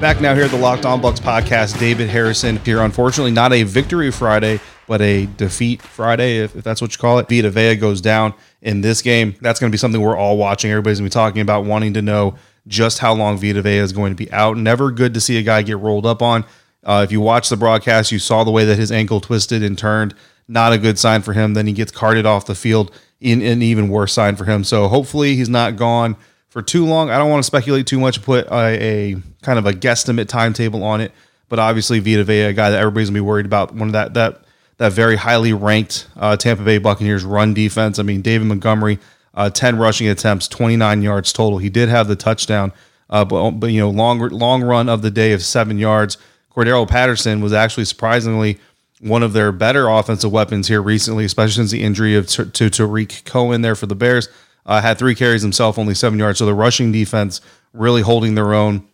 Back 0.00 0.20
now 0.20 0.34
here 0.34 0.44
at 0.44 0.50
the 0.50 0.58
Locked 0.58 0.84
On 0.84 1.00
Bucs 1.02 1.18
podcast, 1.18 1.80
David 1.80 2.08
Harrison 2.08 2.58
here. 2.58 2.80
Unfortunately, 2.80 3.32
not 3.32 3.52
a 3.52 3.64
victory 3.64 4.12
Friday, 4.12 4.60
but 4.86 5.00
a 5.00 5.26
defeat 5.26 5.82
Friday, 5.82 6.38
if, 6.38 6.54
if 6.54 6.62
that's 6.62 6.80
what 6.80 6.92
you 6.92 6.98
call 6.98 7.18
it. 7.18 7.28
Vita 7.28 7.50
Vea 7.50 7.74
goes 7.74 8.00
down 8.00 8.34
in 8.62 8.80
this 8.80 9.02
game. 9.02 9.34
That's 9.40 9.58
going 9.58 9.70
to 9.70 9.74
be 9.74 9.78
something 9.78 10.00
we're 10.00 10.16
all 10.16 10.36
watching. 10.36 10.70
Everybody's 10.70 11.00
going 11.00 11.10
to 11.10 11.14
be 11.14 11.18
talking 11.18 11.40
about, 11.40 11.64
wanting 11.64 11.94
to 11.94 12.02
know 12.02 12.36
just 12.68 13.00
how 13.00 13.12
long 13.12 13.38
Vita 13.38 13.62
Vea 13.62 13.78
is 13.78 13.92
going 13.92 14.12
to 14.12 14.16
be 14.16 14.30
out. 14.32 14.56
Never 14.56 14.92
good 14.92 15.14
to 15.14 15.20
see 15.20 15.38
a 15.38 15.42
guy 15.42 15.62
get 15.62 15.78
rolled 15.78 16.06
up 16.06 16.22
on. 16.22 16.44
Uh, 16.84 17.02
if 17.02 17.10
you 17.10 17.20
watch 17.20 17.48
the 17.48 17.56
broadcast, 17.56 18.12
you 18.12 18.20
saw 18.20 18.44
the 18.44 18.52
way 18.52 18.64
that 18.64 18.78
his 18.78 18.92
ankle 18.92 19.20
twisted 19.20 19.64
and 19.64 19.76
turned 19.76 20.14
not 20.46 20.72
a 20.72 20.78
good 20.78 20.98
sign 20.98 21.22
for 21.22 21.32
him. 21.32 21.54
Then 21.54 21.66
he 21.66 21.72
gets 21.72 21.90
carted 21.90 22.26
off 22.26 22.46
the 22.46 22.54
field 22.54 22.92
in 23.20 23.42
an 23.42 23.62
even 23.62 23.88
worse 23.88 24.12
sign 24.12 24.36
for 24.36 24.44
him. 24.44 24.64
So 24.64 24.88
hopefully 24.88 25.36
he's 25.36 25.48
not 25.48 25.76
gone 25.76 26.16
for 26.48 26.62
too 26.62 26.86
long. 26.86 27.10
I 27.10 27.18
don't 27.18 27.30
want 27.30 27.42
to 27.42 27.46
speculate 27.46 27.86
too 27.86 28.00
much, 28.00 28.22
put 28.22 28.46
a, 28.48 29.12
a 29.12 29.16
kind 29.42 29.58
of 29.58 29.66
a 29.66 29.72
guesstimate 29.72 30.28
timetable 30.28 30.82
on 30.84 31.00
it. 31.00 31.12
But 31.48 31.58
obviously 31.58 31.98
Vita 32.00 32.24
Vea, 32.24 32.42
a 32.42 32.52
guy 32.52 32.70
that 32.70 32.78
everybody's 32.78 33.08
gonna 33.08 33.18
be 33.18 33.20
worried 33.20 33.46
about, 33.46 33.74
one 33.74 33.88
of 33.88 33.92
that 33.92 34.14
that 34.14 34.42
that 34.78 34.92
very 34.92 35.16
highly 35.16 35.52
ranked 35.52 36.08
uh, 36.16 36.36
Tampa 36.36 36.62
Bay 36.62 36.78
Buccaneers 36.78 37.24
run 37.24 37.54
defense. 37.54 37.98
I 37.98 38.02
mean, 38.02 38.20
David 38.20 38.46
Montgomery, 38.46 38.98
uh, 39.34 39.50
ten 39.50 39.78
rushing 39.78 40.08
attempts, 40.08 40.48
twenty 40.48 40.76
nine 40.76 41.02
yards 41.02 41.32
total. 41.32 41.58
He 41.58 41.68
did 41.70 41.88
have 41.88 42.08
the 42.08 42.16
touchdown, 42.16 42.72
uh, 43.08 43.24
but 43.24 43.52
but 43.52 43.68
you 43.68 43.80
know 43.80 43.90
long 43.90 44.18
long 44.18 44.62
run 44.62 44.88
of 44.88 45.02
the 45.02 45.10
day 45.10 45.32
of 45.32 45.42
seven 45.42 45.78
yards. 45.78 46.18
Cordarrelle 46.54 46.88
Patterson 46.88 47.42
was 47.42 47.52
actually 47.52 47.84
surprisingly 47.84 48.58
one 49.00 49.22
of 49.22 49.32
their 49.32 49.52
better 49.52 49.88
offensive 49.88 50.32
weapons 50.32 50.68
here 50.68 50.80
recently, 50.80 51.24
especially 51.24 51.54
since 51.54 51.70
the 51.70 51.82
injury 51.82 52.14
of 52.16 52.26
to, 52.28 52.46
to 52.46 52.70
Tarik 52.70 53.22
Cohen 53.24 53.62
there 53.62 53.74
for 53.74 53.86
the 53.86 53.94
Bears. 53.94 54.28
Uh, 54.64 54.80
had 54.80 54.98
three 54.98 55.14
carries 55.14 55.42
himself, 55.42 55.78
only 55.78 55.94
seven 55.94 56.18
yards. 56.18 56.38
So 56.38 56.46
the 56.46 56.54
rushing 56.54 56.90
defense 56.90 57.40
really 57.72 58.02
holding 58.02 58.34
their 58.34 58.52
own 58.52 58.86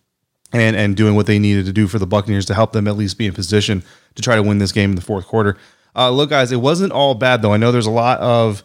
and 0.52 0.76
and 0.76 0.96
doing 0.96 1.14
what 1.14 1.26
they 1.26 1.38
needed 1.38 1.64
to 1.66 1.72
do 1.72 1.88
for 1.88 1.98
the 1.98 2.06
Buccaneers 2.06 2.44
to 2.46 2.54
help 2.54 2.72
them 2.72 2.86
at 2.86 2.96
least 2.96 3.16
be 3.16 3.26
in 3.26 3.32
position 3.32 3.82
to 4.14 4.22
try 4.22 4.36
to 4.36 4.42
win 4.42 4.58
this 4.58 4.72
game 4.72 4.90
in 4.90 4.96
the 4.96 5.02
fourth 5.02 5.26
quarter. 5.26 5.56
Uh, 5.96 6.10
look, 6.10 6.30
guys, 6.30 6.52
it 6.52 6.56
wasn't 6.56 6.92
all 6.92 7.14
bad 7.14 7.40
though. 7.42 7.52
I 7.52 7.56
know 7.56 7.72
there's 7.72 7.86
a 7.86 7.90
lot 7.90 8.18
of 8.20 8.62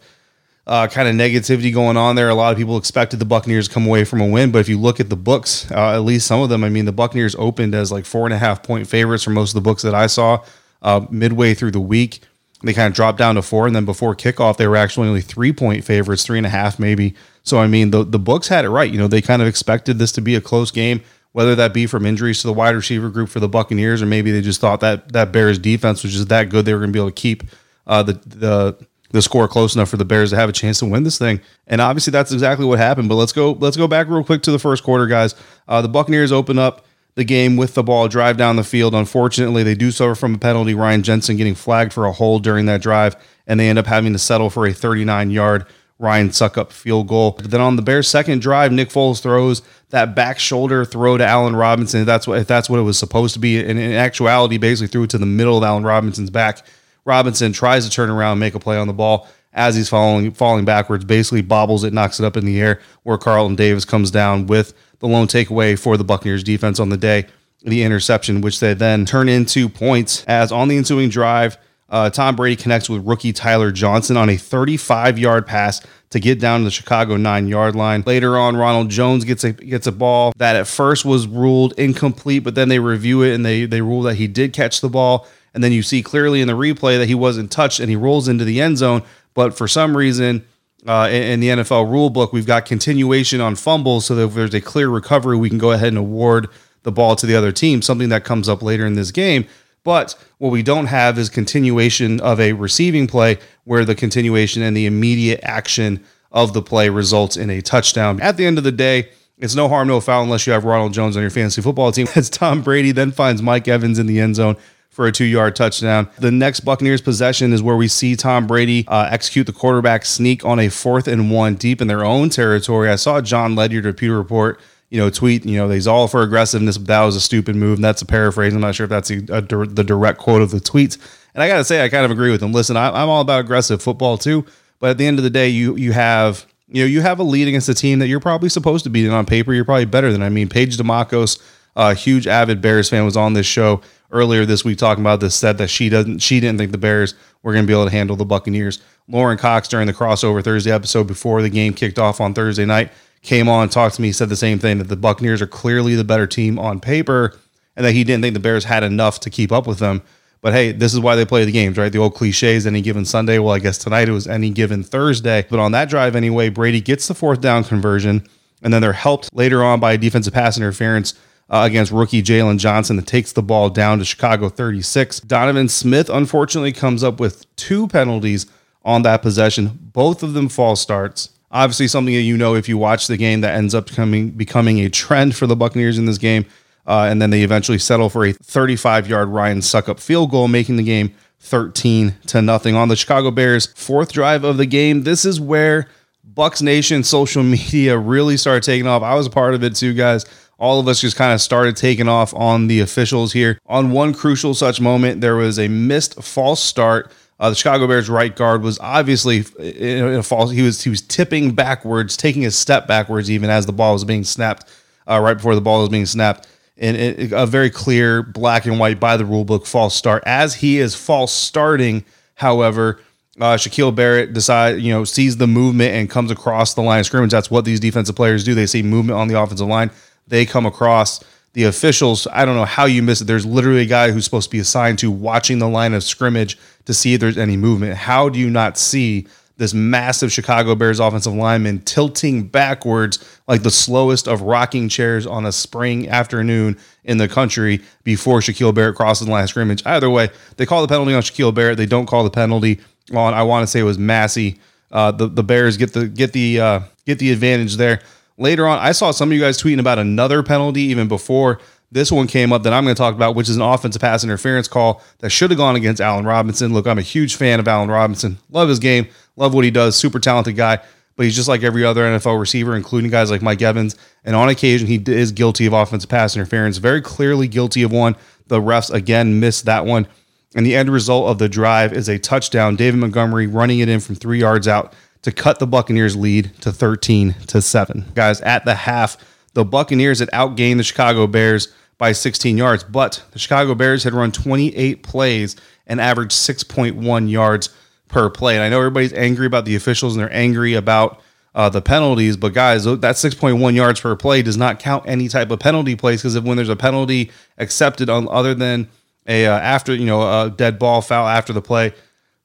uh, 0.66 0.88
kind 0.88 1.08
of 1.08 1.16
negativity 1.16 1.74
going 1.74 1.96
on 1.96 2.18
there. 2.18 2.28
A 2.28 2.36
lot 2.36 2.52
of 2.52 2.58
people 2.58 2.78
expected 2.78 3.20
the 3.20 3.26
Buccaneers 3.26 3.70
to 3.70 3.74
come 3.74 3.88
away 3.88 4.04
from 4.04 4.20
a 4.20 4.28
win, 4.28 4.52
but 4.52 4.60
if 4.60 4.68
you 4.68 4.78
look 4.78 5.00
at 5.00 5.08
the 5.08 5.16
books, 5.16 5.72
uh, 5.72 5.94
at 5.94 6.00
least 6.00 6.28
some 6.28 6.42
of 6.42 6.50
them, 6.50 6.64
I 6.64 6.70
mean, 6.70 6.84
the 6.84 6.92
Buccaneers 6.92 7.36
opened 7.36 7.74
as 7.74 7.90
like 7.90 8.06
four 8.06 8.26
and 8.26 8.34
a 8.34 8.38
half 8.38 8.64
point 8.64 8.86
favorites 8.88 9.24
for 9.24 9.30
most 9.30 9.52
of 9.52 9.56
the 9.56 9.62
books 9.62 9.82
that 9.84 9.96
I 9.96 10.08
saw 10.08 10.44
uh, 10.82 11.06
midway 11.10 11.54
through 11.54 11.72
the 11.72 11.80
week. 11.80 12.22
They 12.64 12.74
kind 12.74 12.88
of 12.88 12.94
dropped 12.96 13.20
down 13.20 13.36
to 13.36 13.42
four, 13.44 13.68
and 13.68 13.76
then 13.76 13.86
before 13.86 14.16
kickoff, 14.16 14.58
they 14.58 14.68
were 14.68 14.76
actually 14.78 15.08
only 15.08 15.22
three 15.22 15.54
point 15.54 15.84
favorites, 15.84 16.26
three 16.26 16.40
and 16.40 16.48
a 16.48 16.50
half 16.50 16.80
maybe. 16.80 17.14
So 17.44 17.60
I 17.60 17.68
mean, 17.68 17.92
the 17.92 18.04
the 18.04 18.20
books 18.20 18.48
had 18.48 18.66
it 18.66 18.70
right. 18.70 18.92
You 18.92 18.98
know, 18.98 19.08
they 19.08 19.22
kind 19.22 19.42
of 19.42 19.48
expected 19.48 20.00
this 20.00 20.12
to 20.14 20.22
be 20.22 20.36
a 20.36 20.42
close 20.42 20.72
game. 20.72 21.02
whether 21.38 21.54
that 21.54 21.72
be 21.72 21.86
from 21.86 22.04
injuries 22.04 22.42
to 22.42 22.48
the 22.48 22.54
wide 22.54 22.74
receiver 22.76 23.12
group 23.12 23.30
for 23.30 23.40
the 23.40 23.48
Buccaneers, 23.48 24.02
or 24.02 24.08
maybe 24.08 24.32
they 24.32 24.42
just 24.42 24.60
thought 24.60 24.80
that 24.80 25.14
that 25.14 25.32
Bears 25.32 25.60
defense 25.60 26.02
was 26.02 26.14
just 26.14 26.30
that 26.30 26.50
good 26.50 26.66
they 26.66 26.74
were 26.74 26.80
going 26.80 26.90
to 26.90 26.94
be 26.94 27.00
able 27.00 27.12
to 27.12 27.22
keep 27.22 27.44
uh, 27.86 28.02
the 28.02 28.14
the 28.26 28.88
the 29.12 29.22
score 29.22 29.48
close 29.48 29.76
enough 29.76 29.88
for 29.90 29.98
the 29.98 30.04
Bears 30.04 30.32
to 30.32 30.36
have 30.36 30.50
a 30.50 30.52
chance 30.52 30.80
to 30.80 30.88
win 30.88 31.04
this 31.04 31.20
thing. 31.20 31.40
And 31.68 31.80
obviously 31.80 32.10
that's 32.10 32.32
exactly 32.32 32.66
what 32.66 32.80
happened. 32.80 33.08
But 33.08 33.16
let's 33.18 33.34
go 33.34 33.52
let's 33.52 33.78
go 33.78 33.88
back 33.88 34.08
real 34.10 34.24
quick 34.24 34.42
to 34.44 34.52
the 34.52 34.58
first 34.58 34.84
quarter, 34.84 35.06
guys. 35.06 35.36
Uh, 35.68 35.84
the 35.84 35.90
Buccaneers 35.90 36.32
open 36.32 36.58
up 36.58 36.87
the 37.18 37.24
game 37.24 37.58
with 37.58 37.74
the 37.74 37.82
ball, 37.82 38.08
drive 38.08 38.38
down 38.38 38.58
the 38.58 38.64
field. 38.64 38.94
Unfortunately, 38.94 39.64
they 39.64 39.74
do 39.74 39.90
suffer 39.90 40.14
from 40.14 40.36
a 40.36 40.38
penalty. 40.38 40.76
Ryan 40.76 41.02
Jensen 41.02 41.36
getting 41.36 41.56
flagged 41.56 41.92
for 41.92 42.06
a 42.06 42.12
hold 42.12 42.44
during 42.44 42.68
that 42.68 42.80
drive, 42.80 43.16
and 43.48 43.60
they 43.60 43.70
end 43.70 43.80
up 43.80 43.88
having 43.88 44.14
to 44.14 44.20
settle 44.20 44.52
for 44.52 44.68
a 44.68 44.72
39 44.72 45.32
yard 45.32 45.66
Ryan 45.98 46.30
Succop 46.30 46.70
field 46.70 47.08
goal. 47.08 47.32
But 47.32 47.50
then 47.50 47.60
on 47.60 47.76
the 47.76 47.82
Bears' 47.82 48.08
second 48.08 48.44
drive, 48.44 48.72
Nick 48.72 48.90
Foles 48.90 49.20
throws 49.20 49.64
that 49.90 50.14
back 50.14 50.38
shoulder 50.38 50.86
throw 50.86 51.18
to 51.18 51.26
Allen 51.26 51.56
Robinson. 51.56 52.02
If 52.02 52.06
that's 52.06 52.28
what 52.28 52.38
if 52.38 52.46
that's 52.46 52.70
what 52.70 52.78
it 52.78 52.84
was 52.84 53.00
supposed 53.00 53.34
to 53.34 53.40
be. 53.40 53.60
And 53.60 53.80
in 53.80 53.94
actuality, 53.94 54.60
basically 54.60 54.90
threw 54.90 55.04
it 55.04 55.10
to 55.10 55.18
the 55.18 55.26
middle 55.26 55.58
of 55.58 55.64
Allen 55.64 55.84
Robinson's 55.84 56.30
back. 56.30 56.64
Robinson 57.04 57.52
tries 57.52 57.84
to 57.86 57.92
turn 57.92 58.12
around, 58.12 58.38
make 58.38 58.54
a 58.54 58.60
play 58.60 58.78
on 58.78 58.86
the 58.86 58.94
ball 58.94 59.28
as 59.58 59.76
he's 59.76 59.90
falling 59.90 60.32
falling 60.32 60.64
backwards, 60.64 61.04
basically 61.04 61.42
bobbles 61.42 61.84
it, 61.84 61.92
knocks 61.92 62.20
it 62.20 62.26
up 62.26 62.38
in 62.38 62.46
the 62.46 62.62
air, 62.62 62.80
where 63.04 63.18
Carlton 63.18 63.56
Davis 63.56 63.84
comes 63.84 64.12
down 64.12 64.48
with 64.48 64.74
the 65.00 65.08
lone 65.08 65.28
takeaway 65.28 65.78
for 65.78 65.98
the 65.98 66.04
Buccaneers 66.04 66.44
defense 66.44 66.80
on 66.80 66.90
the 66.90 66.98
day, 66.98 67.26
the 67.64 67.84
interception, 67.84 68.42
which 68.42 68.60
they 68.60 68.74
then 68.74 69.06
turn 69.06 69.28
into 69.28 69.68
points 69.68 70.24
as 70.26 70.52
on 70.52 70.70
the 70.70 70.78
ensuing 70.78 71.10
drive, 71.10 71.58
uh, 71.90 72.10
Tom 72.10 72.36
Brady 72.36 72.56
connects 72.62 72.90
with 72.90 73.06
rookie 73.06 73.34
Tyler 73.34 73.72
Johnson 73.72 74.18
on 74.18 74.30
a 74.30 74.38
35 74.38 75.18
yard 75.18 75.48
pass 75.48 75.82
to 76.10 76.20
get 76.20 76.40
down 76.40 76.62
to 76.62 76.66
the 76.66 76.72
Chicago 76.72 77.18
nine 77.18 77.48
yard 77.48 77.76
line. 77.76 78.04
Later 78.06 78.38
on, 78.38 78.58
Ronald 78.58 78.90
Jones 78.90 79.24
gets 79.24 79.44
a 79.44 79.54
gets 79.54 79.88
a 79.88 79.92
ball 79.92 80.34
that 80.38 80.56
at 80.56 80.68
first 80.68 81.06
was 81.06 81.28
ruled 81.28 81.74
incomplete, 81.78 82.44
but 82.44 82.56
then 82.56 82.70
they 82.70 82.80
review 82.80 83.24
it 83.24 83.34
and 83.34 83.46
they 83.46 83.66
they 83.66 83.82
rule 83.82 84.02
that 84.04 84.16
he 84.16 84.28
did 84.28 84.54
catch 84.54 84.82
the 84.82 84.90
ball. 84.90 85.28
And 85.54 85.64
then 85.64 85.72
you 85.72 85.82
see 85.82 86.04
clearly 86.04 86.42
in 86.42 86.48
the 86.48 86.54
replay 86.54 87.00
that 87.00 87.08
he 87.08 87.16
wasn't 87.16 87.52
touched 87.52 87.80
and 87.80 87.90
he 87.90 87.96
rolls 87.96 88.28
into 88.28 88.46
the 88.46 88.62
end 88.62 88.78
zone. 88.78 89.02
But 89.38 89.56
for 89.56 89.68
some 89.68 89.96
reason, 89.96 90.48
uh, 90.88 91.10
in, 91.12 91.42
the 91.42 91.50
NFL 91.50 91.92
rule 91.92 92.10
book, 92.10 92.34
we've 92.34 92.48
got 92.48 92.66
continuation 92.66 93.40
on 93.40 93.56
fumbles. 93.56 94.08
So 94.08 94.16
that 94.16 94.24
if 94.24 94.34
there's 94.34 94.56
a 94.56 94.62
clear 94.62 94.90
recovery, 94.90 95.38
we 95.38 95.48
can 95.48 95.60
go 95.60 95.74
ahead 95.74 95.90
and 95.90 95.98
award 96.00 96.48
the 96.82 96.92
ball 96.92 97.16
to 97.16 97.28
the 97.28 97.36
other 97.36 97.52
team, 97.52 97.84
something 97.84 98.10
that 98.10 98.24
comes 98.24 98.50
up 98.50 98.64
later 98.64 98.84
in 98.84 98.96
this 98.96 99.12
game. 99.12 99.46
But 99.84 100.16
what 100.40 100.52
we 100.52 100.64
don't 100.64 100.88
have 100.88 101.20
is 101.20 101.30
continuation 101.30 102.20
of 102.20 102.40
a 102.40 102.54
receiving 102.54 103.06
play 103.06 103.38
where 103.64 103.86
the 103.86 103.94
continuation 103.94 104.64
and 104.64 104.76
the 104.76 104.88
immediate 104.88 105.42
action 105.44 106.04
of 106.32 106.54
the 106.54 106.64
play 106.64 106.90
results 106.90 107.38
in 107.38 107.52
a 107.52 107.62
touchdown. 107.62 108.20
At 108.22 108.38
the 108.38 108.46
end 108.48 108.58
of 108.58 108.64
the 108.64 108.72
day, 108.72 109.10
it's 109.38 109.54
no 109.54 109.70
harm, 109.70 109.88
no 109.88 110.02
foul 110.02 110.24
unless 110.24 110.48
you 110.48 110.54
have 110.54 110.66
Ronald 110.66 110.94
Jones 110.94 111.16
on 111.16 111.22
your 111.22 111.30
fantasy 111.30 111.62
football 111.62 111.92
team. 111.92 112.08
As 112.16 112.32
Tom 112.32 112.64
Brady 112.64 112.92
then 112.92 113.12
finds 113.12 113.44
Mike 113.44 113.68
Evans 113.68 114.00
in 114.00 114.08
the 114.08 114.20
end 114.20 114.36
zone 114.36 114.58
for 114.98 115.06
a 115.06 115.12
two 115.12 115.26
yard 115.26 115.56
touchdown. 115.56 116.10
The 116.18 116.32
next 116.32 116.62
Buccaneers 116.62 117.02
possession 117.02 117.54
is 117.54 117.62
where 117.62 117.78
we 117.78 117.88
see 117.88 118.16
Tom 118.16 118.48
Brady 118.48 118.84
uh, 118.88 119.08
execute 119.12 119.46
the 119.46 119.54
quarterback 119.54 120.06
sneak 120.06 120.44
on 120.44 120.60
a 120.60 120.70
fourth 120.70 121.08
and 121.08 121.32
one 121.32 121.54
deep 121.54 121.82
in 121.82 121.88
their 121.88 122.04
own 122.04 122.30
territory. 122.30 122.90
I 122.90 122.96
saw 122.96 123.22
Jon 123.22 123.56
Ledyard 123.56 123.86
at 123.86 123.96
Pewter 123.96 124.18
Report 124.18 124.60
you 124.90 124.98
know, 125.00 125.10
tweet, 125.10 125.46
you 125.46 125.58
know, 125.58 125.70
he's 125.70 125.86
all 125.86 126.08
for 126.08 126.22
aggressiveness, 126.22 126.78
but 126.78 126.88
that 126.88 127.04
was 127.04 127.18
a 127.18 127.20
stupid 127.20 127.58
move. 127.58 127.78
And 127.78 127.84
that's 127.84 128.02
a 128.02 128.06
paraphrase. 128.06 128.54
I'm 128.54 128.62
not 128.62 128.74
sure 128.74 128.86
if 128.86 128.90
that's 128.90 129.12
a, 129.12 129.18
a, 129.30 129.42
the 129.42 129.84
direct 129.84 130.18
quote 130.18 130.42
of 130.42 130.52
the 130.52 130.60
tweets. 130.60 130.98
And 131.34 131.44
I 131.44 131.50
got 131.50 131.58
to 131.58 131.66
say, 131.66 131.84
I 131.84 131.90
kind 131.90 132.06
of 132.06 132.12
agree 132.12 132.32
with 132.32 132.42
him. 132.42 132.54
Listen, 132.54 132.78
I, 132.78 132.88
I'm 132.88 133.10
all 133.10 133.20
about 133.20 133.42
aggressive 133.42 133.82
football 133.82 134.18
too. 134.18 134.46
But 134.80 134.92
at 134.92 134.98
the 134.98 135.06
end 135.06 135.20
of 135.20 135.24
the 135.24 135.30
day, 135.30 135.50
you 135.50 135.76
you 135.76 135.92
have 135.92 136.46
you 136.70 136.84
know 136.84 136.88
you 136.88 137.02
have 137.02 137.20
a 137.20 137.24
lead 137.24 137.48
against 137.48 137.68
a 137.68 137.74
team 137.74 138.00
that 138.00 138.08
you're 138.08 138.20
probably 138.20 138.50
supposed 138.50 138.84
to 138.86 138.90
beat. 138.90 139.06
And 139.06 139.14
on 139.14 139.26
paper, 139.26 139.54
you're 139.54 139.66
probably 139.66 139.86
better 139.86 140.12
than. 140.12 140.22
I 140.22 140.30
mean, 140.30 140.48
Paige 140.48 140.78
Demacos, 140.78 141.42
a 141.78 141.94
huge 141.94 142.28
avid 142.28 142.60
Bears 142.60 142.90
fan, 142.90 143.06
was 143.06 143.16
on 143.16 143.34
this 143.34 143.46
show 143.46 143.82
earlier 144.12 144.46
this 144.46 144.66
week 144.66 144.78
talking 144.78 145.04
about 145.04 145.20
this 145.20 145.36
said 145.36 145.58
that 145.60 145.70
she 145.70 145.90
doesn't 145.90 146.20
she 146.20 146.40
didn't 146.40 146.58
think 146.58 146.72
the 146.72 146.78
Bears 146.78 147.14
were 147.44 147.54
going 147.54 147.64
to 147.64 147.68
be 147.68 147.74
able 147.74 147.86
to 147.86 147.92
handle 147.92 148.16
the 148.16 148.26
Buccaneers. 148.26 148.82
Lorin 149.08 149.38
Cox 149.38 149.68
during 149.68 149.88
the 149.88 149.94
crossover 149.94 150.44
Thursday 150.44 150.72
episode 150.72 151.06
before 151.06 151.42
the 151.42 151.50
game 151.50 151.74
kicked 151.74 152.00
off 152.00 152.20
on 152.20 152.34
Thursday 152.34 152.66
night 152.66 152.92
came 153.22 153.48
on 153.48 153.70
talked 153.70 153.96
to 153.96 154.02
me 154.02 154.12
said 154.12 154.30
the 154.30 154.36
same 154.36 154.60
thing 154.60 154.80
that 154.80 154.88
the 154.88 154.96
Buccaneers 154.96 155.42
are 155.42 155.48
clearly 155.48 155.96
the 155.96 156.04
better 156.04 156.28
team 156.28 156.58
on 156.58 156.80
paper 156.80 157.38
and 157.76 157.86
that 157.86 157.92
he 157.92 158.04
didn't 158.04 158.24
think 158.24 158.34
the 158.34 158.40
Bears 158.40 158.66
had 158.66 158.84
enough 158.84 159.20
to 159.22 159.30
keep 159.30 159.52
up 159.52 159.68
with 159.68 159.80
them. 159.80 160.02
But 160.42 160.54
hey, 160.54 160.72
this 160.72 160.94
is 160.94 161.00
why 161.00 161.16
they 161.16 161.26
play 161.26 161.46
the 161.46 161.52
games, 161.52 161.78
right? 161.78 161.92
The 161.92 162.00
old 162.00 162.16
cliches, 162.16 162.66
any 162.66 162.82
given 162.82 163.06
Sunday. 163.06 163.40
Well, 163.40 163.54
I 163.54 163.60
guess 163.60 163.78
tonight 163.78 164.08
it 164.08 164.14
was 164.14 164.28
any 164.28 164.50
given 164.50 164.84
Thursday. 164.84 165.46
But 165.50 165.60
on 165.60 165.72
that 165.74 165.90
drive 165.90 166.16
anyway, 166.16 166.50
Brady 166.50 166.80
gets 166.80 167.08
the 167.08 167.16
fourth 167.16 167.42
down 167.42 167.64
conversion, 167.64 168.28
and 168.62 168.72
then 168.72 168.82
they're 168.82 168.94
helped 168.94 169.34
later 169.34 169.64
on 169.64 169.80
by 169.80 169.94
a 169.94 169.98
defensive 169.98 170.34
pass 170.34 170.58
interference 170.58 171.16
uh, 171.50 171.64
against 171.66 171.92
rookie 171.92 172.22
Jalen 172.22 172.60
Johnson 172.60 172.98
that 172.98 173.08
takes 173.08 173.32
the 173.32 173.42
ball 173.42 173.70
down 173.70 174.00
to 174.00 174.06
Chicago 174.06 174.50
36. 174.50 175.22
Donovan 175.22 175.70
Smith 175.70 176.10
unfortunately 176.10 176.74
comes 176.74 177.04
up 177.04 177.20
with 177.20 177.46
two 177.56 177.88
penalties 177.88 178.46
on 178.84 179.02
that 179.02 179.22
possession, 179.22 179.78
both 179.94 180.24
of 180.24 180.34
them 180.34 180.48
false 180.48 180.82
starts. 180.82 181.30
Obviously, 181.52 181.88
something 181.88 182.14
that 182.14 182.22
you 182.22 182.38
know 182.38 182.56
if 182.56 182.68
you 182.70 182.78
watch 182.78 183.08
the 183.08 183.18
game 183.18 183.42
that 183.42 183.56
ends 183.56 183.76
up 183.76 183.88
coming 183.88 184.32
becoming 184.32 184.80
a 184.80 184.90
trend 184.90 185.36
for 185.36 185.48
the 185.48 185.56
Buccaneers 185.56 185.98
in 185.98 186.06
this 186.06 186.18
game. 186.18 186.46
Uh, 186.86 187.08
and 187.10 187.22
then 187.22 187.32
they 187.32 187.44
eventually 187.44 187.78
settle 187.78 188.10
for 188.10 188.26
a 188.26 188.32
35 188.32 189.08
yard 189.10 189.28
Ryan 189.28 189.60
Succop 189.60 190.00
field 190.00 190.32
goal, 190.32 190.48
making 190.48 190.78
the 190.78 190.84
game 190.84 191.14
13 191.42 192.16
to 192.28 192.42
nothing 192.42 192.76
on 192.76 192.88
the 192.88 192.96
Chicago 192.96 193.30
Bears. 193.30 193.66
Fourth 193.76 194.14
drive 194.14 194.46
of 194.46 194.56
the 194.56 194.66
game. 194.66 195.04
This 195.04 195.26
is 195.26 195.40
where 195.40 195.88
Bucs 196.34 196.62
Nation 196.62 197.04
social 197.04 197.44
media 197.58 197.98
really 197.98 198.38
started 198.38 198.64
taking 198.64 198.88
off. 198.88 199.04
I 199.04 199.16
was 199.16 199.28
a 199.28 199.30
part 199.30 199.54
of 199.54 199.64
it 199.64 199.76
too, 199.76 199.94
guys 199.94 200.26
all 200.60 200.80
of 200.80 200.88
us 200.88 201.02
just 201.02 201.16
kind 201.16 201.34
of 201.34 201.42
started 201.42 201.76
taking 201.76 202.08
off 202.08 202.34
on 202.34 202.68
the 202.68 202.80
officials 202.80 203.34
here. 203.34 203.60
On 203.68 203.92
one 203.92 204.14
crucial 204.14 204.54
such 204.54 204.82
moment, 204.82 205.22
there 205.22 205.36
was 205.36 205.60
a 205.60 205.68
missed 205.68 206.22
false 206.24 206.62
start. 206.62 207.12
Uh, 207.40 207.50
the 207.50 207.56
Chicago 207.56 207.86
Bears 207.88 208.10
right 208.10 208.36
guard 208.36 208.64
was 208.64 208.80
obviously 208.80 209.46
in 209.60 210.04
a 210.06 210.24
false. 210.24 210.52
He 210.52 210.64
was 210.64 210.84
he 210.84 210.90
was 210.90 211.02
tipping 211.02 211.54
backwards, 211.54 212.18
taking 212.18 212.46
a 212.46 212.52
step 212.52 212.88
backwards, 212.88 213.30
even 213.30 213.50
as 213.50 213.68
the 213.68 213.74
ball 213.74 213.94
was 213.94 214.04
being 214.04 214.24
snapped. 214.24 214.66
Uh, 215.08 215.20
right 215.22 215.36
before 215.36 215.56
the 215.56 215.62
ball 215.62 215.82
was 215.82 215.90
being 215.90 216.06
snapped, 216.06 216.48
and 216.78 216.98
it, 216.98 217.32
a 217.32 217.46
very 217.46 217.70
clear 217.70 218.24
black 218.24 218.66
and 218.66 218.78
white 218.78 219.00
by 219.00 219.16
the 219.16 219.24
rule 219.24 219.46
book 219.46 219.66
false 219.66 219.96
start. 219.96 220.22
As 220.26 220.56
he 220.56 220.80
is 220.80 220.96
false 220.96 221.32
starting, 221.32 222.04
however, 222.36 223.00
uh, 223.40 223.56
Shaquille 223.56 223.96
Barrett 223.96 224.34
decide 224.34 224.82
you 224.82 224.92
know 224.92 225.04
sees 225.04 225.38
the 225.38 225.48
movement 225.48 225.94
and 225.94 226.10
comes 226.10 226.32
across 226.32 226.74
the 226.74 226.82
line 226.82 227.02
of 227.02 227.06
scrimmage. 227.06 227.32
That's 227.32 227.52
what 227.52 227.64
these 227.66 227.80
defensive 227.80 228.16
players 228.16 228.44
do. 228.44 228.56
They 228.56 228.66
see 228.66 228.82
movement 228.82 229.20
on 229.20 229.28
the 229.28 229.40
offensive 229.40 229.68
line 229.68 229.92
they 230.28 230.46
come 230.46 230.66
across 230.66 231.24
the 231.54 231.64
officials. 231.64 232.28
I 232.32 232.46
don't 232.46 232.56
know 232.56 232.66
how 232.66 232.86
you 232.86 233.02
miss 233.02 233.22
it. 233.22 233.26
There's 233.26 233.46
literally 233.46 233.82
a 233.82 233.86
guy 233.86 234.12
who's 234.12 234.26
supposed 234.26 234.50
to 234.50 234.52
be 234.52 234.60
assigned 234.60 235.00
to 235.00 235.10
watching 235.10 235.60
the 235.60 235.68
line 235.68 235.94
of 235.94 236.04
scrimmage 236.04 236.58
to 236.86 236.94
see 236.94 237.16
if 237.16 237.20
there's 237.20 237.38
any 237.38 237.58
movement. 237.58 237.96
How 237.96 238.30
do 238.30 238.38
you 238.38 238.50
not 238.50 238.78
see 238.78 239.28
this 239.58 239.74
massive 239.74 240.32
Chicago 240.32 240.76
Bears 240.76 241.00
offensive 241.00 241.34
lineman 241.34 241.80
tilting 241.80 242.48
backwards 242.48 243.40
like 243.48 243.64
the 243.64 243.72
slowest 243.72 244.28
of 244.28 244.44
rocking 244.44 244.88
chairs 244.88 245.26
on 245.26 245.46
a 245.46 245.52
spring 245.52 246.08
afternoon 246.08 246.78
in 247.04 247.18
the 247.18 247.28
country 247.28 247.82
before 248.04 248.40
Shaquille 248.40 248.74
Barrett 248.74 248.96
crosses 248.96 249.26
the 249.26 249.32
line 249.32 249.44
of 249.44 249.50
scrimmage? 249.50 249.84
Either 249.86 250.10
way, 250.10 250.30
they 250.58 250.66
call 250.66 250.84
the 250.84 250.88
penalty 250.88 251.16
on 251.16 251.24
Shaquille 251.24 251.54
Barrett. 251.54 251.78
They 251.78 251.88
don't 251.88 252.06
call 252.06 252.24
the 252.24 252.30
penalty 252.30 252.80
on. 253.16 253.34
I 253.34 253.42
want 253.44 253.64
to 253.64 253.68
say 253.68 253.80
it 253.80 253.84
was 253.84 253.98
Massie. 253.98 254.60
Uh, 254.92 255.12
the 255.12 255.28
the 255.28 255.44
Bears 255.44 255.76
get 255.76 255.92
the 255.92 256.08
get 256.08 256.34
the 256.34 256.60
uh, 256.62 256.80
get 257.06 257.20
the 257.20 257.32
advantage 257.32 257.78
there 257.78 258.02
later 258.38 258.68
on, 258.68 258.80
I 258.80 258.92
saw 258.92 259.12
some 259.12 259.30
of 259.30 259.34
you 259.34 259.42
guys 259.42 259.62
tweeting 259.62 259.80
about 259.80 260.00
another 260.00 260.44
penalty 260.44 260.82
even 260.84 261.08
before 261.08 261.60
this 261.92 262.12
one 262.12 262.28
came 262.28 262.52
up 262.52 262.64
that 262.64 262.74
I'm 262.74 262.84
going 262.84 262.96
to 262.96 263.00
talk 263.00 263.16
about, 263.16 263.36
which 263.36 263.50
is 263.50 263.56
an 263.56 263.62
offensive 263.62 264.02
pass 264.02 264.24
interference 264.24 264.68
call 264.68 265.02
that 265.20 265.30
should 265.30 265.52
have 265.52 265.58
gone 265.58 265.76
against 265.76 266.02
Allen 266.02 266.26
Robinson. 266.26 266.74
Look, 266.74 266.86
I'm 266.86 266.98
a 266.98 267.04
huge 267.04 267.36
fan 267.36 267.60
of 267.60 267.68
Allen 267.68 267.90
Robinson. 267.90 268.38
Love 268.50 268.70
his 268.70 268.80
game, 268.80 269.08
love 269.36 269.54
what 269.54 269.64
he 269.64 269.72
does. 269.72 269.96
Super 269.96 270.20
talented 270.20 270.56
guy, 270.56 270.80
but 271.16 271.24
he's 271.24 271.36
just 271.36 271.48
like 271.48 271.64
every 271.64 271.86
other 271.86 272.04
NFL 272.04 272.40
receiver, 272.40 272.76
including 272.76 273.10
guys 273.10 273.32
like 273.32 273.42
Mike 273.42 273.62
Evans. 273.62 273.96
And 274.26 274.36
on 274.36 274.50
occasion, 274.50 274.88
he 274.88 275.02
is 275.08 275.32
guilty 275.32 275.66
of 275.66 275.74
offensive 275.74 276.10
pass 276.10 276.36
interference, 276.36 276.78
very 276.78 277.02
clearly 277.02 277.48
guilty 277.48 277.84
of 277.84 277.92
one. 277.92 278.16
The 278.48 278.60
refs 278.60 278.94
again 278.94 279.40
missed 279.40 279.66
that 279.66 279.86
one. 279.86 280.08
And 280.56 280.66
the 280.66 280.76
end 280.76 280.90
result 280.90 281.30
of 281.30 281.40
the 281.40 281.50
drive 281.50 281.94
is 281.94 282.10
a 282.10 282.18
touchdown. 282.18 282.76
David 282.76 283.00
Montgomery 283.00 283.48
running 283.48 283.80
it 283.80 283.90
in 283.90 284.00
from 284.00 284.16
three 284.16 284.40
yards 284.40 284.68
out 284.68 284.94
to 285.28 285.34
cut 285.34 285.60
the 285.60 285.68
Buccaneers 285.68 286.16
lead 286.16 286.54
to 286.62 286.72
13 286.72 287.36
to 287.48 287.62
7. 287.62 288.06
Guys, 288.16 288.40
at 288.40 288.64
the 288.64 288.76
half, 288.76 289.18
the 289.56 289.66
Buccaneers 289.66 290.20
had 290.20 290.32
outgained 290.32 290.78
the 290.78 290.84
Chicago 290.84 291.28
Bears 291.28 291.68
by 291.98 292.14
16 292.14 292.58
yards, 292.58 292.86
but 292.86 293.22
the 293.32 293.40
Chicago 293.40 293.76
Bears 293.76 294.06
had 294.06 294.14
run 294.14 294.32
28 294.32 295.04
plays 295.04 295.58
and 295.86 296.00
averaged 296.00 296.32
6.1 296.32 297.30
yards 297.30 297.76
per 298.08 298.30
play. 298.30 298.56
And 298.56 298.64
I 298.64 298.70
know 298.70 298.78
everybody's 298.78 299.12
angry 299.12 299.46
about 299.46 299.66
the 299.66 299.76
officials 299.76 300.16
and 300.16 300.22
they're 300.22 300.34
angry 300.34 300.76
about 300.76 301.20
uh, 301.54 301.68
the 301.68 301.82
penalties, 301.82 302.38
but 302.38 302.54
guys, 302.54 302.86
that 302.86 303.02
6.1 303.02 303.76
yards 303.76 304.00
per 304.00 304.16
play 304.16 304.42
does 304.42 304.56
not 304.56 304.80
count 304.80 305.04
any 305.10 305.28
type 305.28 305.52
of 305.52 305.60
penalty 305.60 305.98
plays 305.98 306.22
because 306.22 306.36
if 306.36 306.46
when 306.46 306.56
there's 306.56 306.70
a 306.70 306.78
penalty 306.78 307.32
accepted 307.58 308.10
on 308.10 308.30
other 308.30 308.56
than 308.56 308.88
a 309.28 309.46
uh, 309.46 309.60
after 309.60 309.94
you 309.94 310.06
know 310.06 310.22
a 310.22 310.50
dead 310.50 310.80
ball 310.80 311.02
foul 311.02 311.28
after 311.28 311.52
the 311.52 311.62
play, 311.62 311.94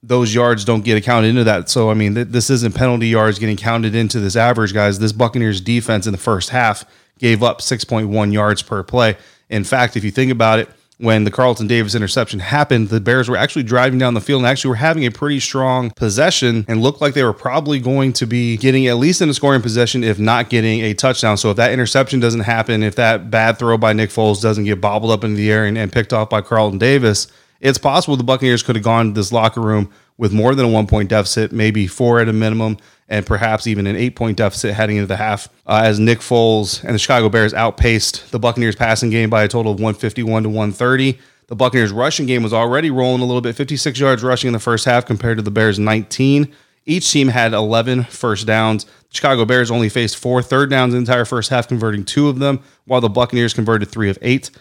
those 0.03 0.35
yards 0.35 0.65
don't 0.65 0.83
get 0.83 0.97
accounted 0.97 1.29
into 1.29 1.45
that. 1.45 1.69
So 1.69 1.89
I 1.89 1.93
mean, 1.93 2.13
th- 2.13 2.27
this 2.27 2.49
isn't 2.49 2.75
penalty 2.75 3.07
yards 3.07 3.39
getting 3.39 3.57
counted 3.57 3.95
into 3.95 4.19
this 4.19 4.35
average, 4.35 4.73
guys. 4.73 4.99
This 4.99 5.13
Buccaneers 5.13 5.61
defense 5.61 6.05
in 6.05 6.11
the 6.11 6.17
first 6.17 6.49
half 6.49 6.85
gave 7.17 7.41
up 7.41 7.61
6.1 7.61 8.33
yards 8.33 8.61
per 8.61 8.83
play. 8.83 9.17
In 9.49 9.63
fact, 9.63 9.95
if 9.95 10.03
you 10.03 10.11
think 10.11 10.31
about 10.31 10.59
it, 10.59 10.69
when 10.97 11.23
the 11.23 11.31
Carlton 11.31 11.67
Davis 11.67 11.95
interception 11.95 12.39
happened, 12.39 12.89
the 12.89 13.01
Bears 13.01 13.27
were 13.27 13.35
actually 13.35 13.63
driving 13.63 13.99
down 13.99 14.13
the 14.13 14.21
field 14.21 14.41
and 14.41 14.47
actually 14.47 14.69
were 14.69 14.75
having 14.75 15.05
a 15.05 15.11
pretty 15.11 15.39
strong 15.39 15.89
possession 15.91 16.65
and 16.67 16.81
looked 16.81 17.01
like 17.01 17.13
they 17.13 17.23
were 17.23 17.33
probably 17.33 17.79
going 17.79 18.13
to 18.13 18.25
be 18.25 18.57
getting 18.57 18.87
at 18.87 18.97
least 18.97 19.21
in 19.21 19.27
a 19.27 19.33
scoring 19.33 19.61
possession, 19.61 20.03
if 20.03 20.19
not 20.19 20.49
getting 20.49 20.81
a 20.81 20.93
touchdown. 20.93 21.35
So 21.37 21.49
if 21.49 21.57
that 21.57 21.71
interception 21.71 22.19
doesn't 22.19 22.41
happen, 22.41 22.83
if 22.83 22.95
that 22.95 23.31
bad 23.31 23.57
throw 23.57 23.77
by 23.77 23.93
Nick 23.93 24.11
Foles 24.11 24.41
doesn't 24.41 24.65
get 24.65 24.79
bobbled 24.79 25.11
up 25.11 25.23
into 25.23 25.35
the 25.35 25.51
air 25.51 25.65
and, 25.65 25.77
and 25.77 25.91
picked 25.91 26.13
off 26.13 26.29
by 26.29 26.41
Carlton 26.41 26.77
Davis, 26.77 27.27
it's 27.63 27.77
possible 27.77 28.17
the 28.17 28.23
Buccaneers 28.23 28.61
could 28.61 28.75
have 28.75 28.83
gone 28.83 29.07
to 29.07 29.13
this 29.13 29.31
locker 29.31 29.61
room 29.61 29.89
with 30.17 30.33
more 30.33 30.53
than 30.53 30.65
a 30.65 30.69
one 30.69 30.85
point 30.85 31.09
deficit, 31.09 31.51
maybe 31.51 31.87
four 31.87 32.19
at 32.19 32.27
a 32.27 32.33
minimum, 32.33 32.77
and 33.07 33.25
perhaps 33.25 33.65
even 33.65 33.87
an 33.87 33.95
eight 33.95 34.15
point 34.15 34.37
deficit 34.37 34.75
heading 34.75 34.97
into 34.97 35.07
the 35.07 35.15
half, 35.15 35.47
uh, 35.65 35.81
as 35.83 35.97
Nick 35.97 36.19
Foles 36.19 36.83
and 36.83 36.93
the 36.93 36.99
Chicago 36.99 37.29
Bears 37.29 37.53
outpaced 37.53 38.31
the 38.31 38.37
Buccaneers 38.37 38.75
passing 38.75 39.09
game 39.09 39.29
by 39.29 39.43
a 39.43 39.47
total 39.47 39.71
of 39.71 39.79
151 39.79 40.43
to 40.43 40.49
130. 40.49 41.17
The 41.47 41.55
Buccaneers 41.55 41.91
rushing 41.91 42.25
game 42.25 42.43
was 42.43 42.53
already 42.53 42.91
rolling 42.91 43.21
a 43.21 43.25
little 43.25 43.41
bit, 43.41 43.55
56 43.55 43.97
yards 43.97 44.23
rushing 44.23 44.49
in 44.49 44.53
the 44.53 44.59
first 44.59 44.85
half 44.85 45.05
compared 45.05 45.37
to 45.37 45.43
the 45.43 45.51
Bears 45.51 45.79
19. 45.79 46.53
Each 46.85 47.09
team 47.09 47.29
had 47.29 47.53
11 47.53 48.03
first 48.05 48.45
downs. 48.45 48.83
The 48.83 49.15
Chicago 49.15 49.45
Bears 49.45 49.71
only 49.71 49.87
faced 49.87 50.17
four 50.17 50.41
third 50.41 50.69
downs 50.69 50.91
the 50.91 50.99
entire 50.99 51.23
first 51.23 51.49
half, 51.49 51.69
converting 51.69 52.03
two 52.03 52.27
of 52.27 52.39
them, 52.39 52.61
while 52.85 52.99
the 52.99 53.09
Buccaneers 53.09 53.53
converted 53.53 53.89
three 53.89 54.09
of 54.09 54.17
eight. 54.21 54.51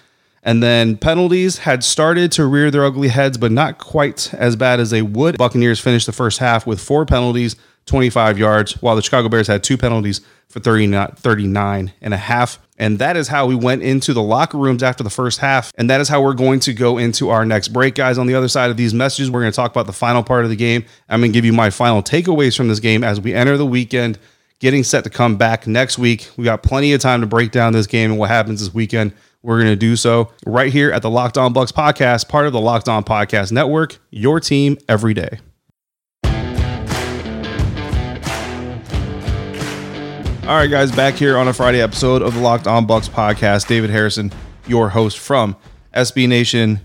And 0.42 0.62
then 0.62 0.96
penalties 0.96 1.58
had 1.58 1.84
started 1.84 2.32
to 2.32 2.46
rear 2.46 2.70
their 2.70 2.84
ugly 2.84 3.08
heads, 3.08 3.38
but 3.38 3.52
not 3.52 3.78
quite 3.78 4.32
as 4.34 4.56
bad 4.56 4.80
as 4.80 4.90
they 4.90 5.02
would. 5.02 5.38
Buccaneers 5.38 5.78
finished 5.78 6.06
the 6.06 6.12
first 6.12 6.38
half 6.38 6.66
with 6.66 6.80
four 6.80 7.06
penalties, 7.06 7.54
25 7.86 8.38
yards, 8.38 8.72
while 8.82 8.96
the 8.96 9.02
Chicago 9.02 9.28
Bears 9.28 9.46
had 9.46 9.62
two 9.62 9.76
penalties 9.76 10.20
for 10.48 10.60
30, 10.60 11.14
39 11.16 11.92
and 12.00 12.14
a 12.14 12.16
half. 12.16 12.58
And 12.76 12.98
that 12.98 13.16
is 13.16 13.28
how 13.28 13.46
we 13.46 13.54
went 13.54 13.82
into 13.82 14.12
the 14.12 14.22
locker 14.22 14.58
rooms 14.58 14.82
after 14.82 15.04
the 15.04 15.10
first 15.10 15.38
half. 15.38 15.72
And 15.76 15.88
that 15.88 16.00
is 16.00 16.08
how 16.08 16.20
we're 16.20 16.34
going 16.34 16.58
to 16.60 16.72
go 16.72 16.98
into 16.98 17.30
our 17.30 17.44
next 17.44 17.68
break, 17.68 17.94
guys. 17.94 18.18
On 18.18 18.26
the 18.26 18.34
other 18.34 18.48
side 18.48 18.70
of 18.70 18.76
these 18.76 18.92
messages, 18.92 19.30
we're 19.30 19.40
going 19.40 19.52
to 19.52 19.56
talk 19.56 19.70
about 19.70 19.86
the 19.86 19.92
final 19.92 20.24
part 20.24 20.42
of 20.42 20.50
the 20.50 20.56
game. 20.56 20.84
I'm 21.08 21.20
going 21.20 21.30
to 21.30 21.36
give 21.36 21.44
you 21.44 21.52
my 21.52 21.70
final 21.70 22.02
takeaways 22.02 22.56
from 22.56 22.66
this 22.66 22.80
game 22.80 23.04
as 23.04 23.20
we 23.20 23.34
enter 23.34 23.56
the 23.56 23.66
weekend, 23.66 24.18
getting 24.58 24.82
set 24.82 25.04
to 25.04 25.10
come 25.10 25.36
back 25.36 25.68
next 25.68 25.98
week. 25.98 26.28
We 26.36 26.44
got 26.44 26.64
plenty 26.64 26.92
of 26.92 27.00
time 27.00 27.20
to 27.20 27.26
break 27.26 27.52
down 27.52 27.72
this 27.72 27.86
game 27.86 28.10
and 28.10 28.18
what 28.18 28.30
happens 28.30 28.58
this 28.58 28.74
weekend. 28.74 29.12
We're 29.44 29.56
going 29.56 29.72
to 29.72 29.76
do 29.76 29.96
so 29.96 30.30
right 30.46 30.72
here 30.72 30.92
at 30.92 31.02
the 31.02 31.10
Locked 31.10 31.36
On 31.36 31.52
Bucs 31.52 31.72
podcast, 31.72 32.28
part 32.28 32.46
of 32.46 32.52
the 32.52 32.60
Locked 32.60 32.88
On 32.88 33.02
Podcast 33.02 33.50
Network, 33.50 33.98
your 34.10 34.38
team 34.38 34.78
every 34.88 35.14
day. 35.14 35.40
All 40.44 40.58
right, 40.58 40.70
guys, 40.70 40.92
back 40.92 41.14
here 41.14 41.36
on 41.36 41.48
a 41.48 41.52
Friday 41.52 41.80
episode 41.80 42.22
of 42.22 42.34
the 42.34 42.40
Locked 42.40 42.68
On 42.68 42.86
Bucs 42.86 43.10
podcast. 43.10 43.66
David 43.66 43.90
Harrison, 43.90 44.32
your 44.68 44.90
host 44.90 45.18
from 45.18 45.56
SB 45.92 46.28
Nation, 46.28 46.80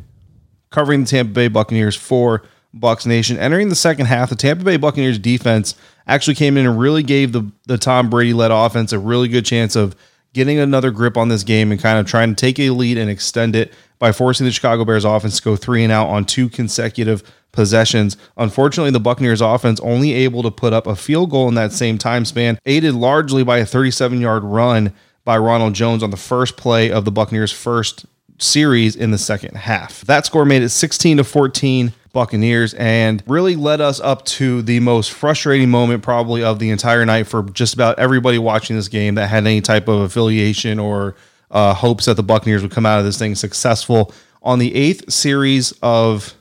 covering 0.72 1.02
the 1.02 1.08
Tampa 1.08 1.34
Bay 1.34 1.48
Buccaneers 1.50 1.96
for 1.96 2.42
Bucs 2.76 3.06
Nation. 3.06 3.38
Entering 3.38 3.70
the 3.70 3.76
second 3.76 4.08
half, 4.08 4.30
the 4.30 4.36
Tampa 4.36 4.64
Bay 4.64 4.78
Buccaneers 4.78 5.20
defense 5.20 5.76
actually 6.08 6.36
came 6.36 6.58
in 6.58 6.66
and 6.66 6.80
really 6.80 7.04
gave 7.04 7.34
the, 7.34 7.52
the 7.68 7.78
Tom 7.78 8.10
Brady 8.10 8.34
led 8.34 8.50
offense 8.50 8.94
a 8.94 9.00
really 9.00 9.28
good 9.28 9.46
chance 9.46 9.76
of 9.76 9.96
getting 10.38 10.60
another 10.60 10.92
grip 10.92 11.18
on 11.18 11.30
this 11.30 11.44
game 11.44 11.72
and 11.72 11.82
kind 11.82 11.98
of 11.98 12.06
trying 12.06 12.30
to 12.30 12.36
take 12.36 12.60
a 12.60 12.70
lead 12.70 12.96
and 12.96 13.10
extend 13.10 13.56
it 13.56 13.74
by 13.98 14.12
forcing 14.12 14.46
the 14.46 14.52
Chicago 14.52 14.86
Bears 14.86 15.04
offense 15.04 15.38
to 15.38 15.44
go 15.44 15.56
three 15.56 15.84
and 15.84 15.92
out 15.92 16.10
on 16.10 16.26
two 16.26 16.48
consecutive 16.48 17.24
possessions. 17.52 18.18
Unfortunately, 18.38 18.92
the 18.92 19.00
Buccaneers 19.00 19.42
offense 19.42 19.80
only 19.80 20.14
able 20.14 20.44
to 20.44 20.52
put 20.52 20.74
up 20.74 20.86
a 20.86 20.96
field 20.96 21.32
goal 21.32 21.48
in 21.48 21.56
that 21.56 21.72
same 21.72 21.98
time 21.98 22.24
span, 22.24 22.60
aided 22.68 22.94
largely 22.94 23.44
by 23.44 23.58
a 23.58 23.66
37 23.66 24.22
yard 24.22 24.44
run 24.44 24.94
by 25.26 25.40
Ronald 25.40 25.74
Jones 25.74 26.04
on 26.04 26.12
the 26.12 26.18
first 26.18 26.56
play 26.56 26.92
of 26.92 27.04
the 27.04 27.12
Buccaneers' 27.12 27.52
first 27.52 28.06
series 28.38 28.96
in 28.96 29.10
the 29.10 29.18
second 29.18 29.56
half. 29.58 30.02
That 30.02 30.28
score 30.28 30.46
made 30.46 30.62
it 30.62 30.70
16 30.70 31.18
to 31.18 31.24
14 31.24 31.94
Buccaneers 32.18 32.74
and 32.74 33.22
really 33.28 33.56
led 33.56 33.80
us 33.80 34.00
up 34.00 34.26
to 34.26 34.64
the 34.64 34.80
most 34.80 35.12
frustrating 35.12 35.70
moment 35.70 36.02
probably 36.02 36.44
of 36.44 36.58
the 36.58 36.72
entire 36.72 37.06
night 37.06 37.28
for 37.28 37.44
just 37.44 37.76
about 37.76 38.00
everybody 38.00 38.40
watching 38.40 38.76
this 38.76 38.88
game 38.88 39.14
that 39.16 39.28
had 39.28 39.46
any 39.46 39.62
type 39.62 39.88
of 39.88 40.02
affiliation 40.02 40.80
or 40.80 41.16
uh, 41.52 41.76
hopes 41.76 42.06
that 42.06 42.16
the 42.16 42.24
Buccaneers 42.24 42.64
would 42.64 42.72
come 42.72 42.88
out 42.88 42.98
of 42.98 43.06
this 43.06 43.20
thing 43.20 43.36
successful. 43.36 44.12
On 44.42 44.58
the 44.58 44.74
eighth 44.74 45.14
series 45.14 45.74
of 45.84 46.34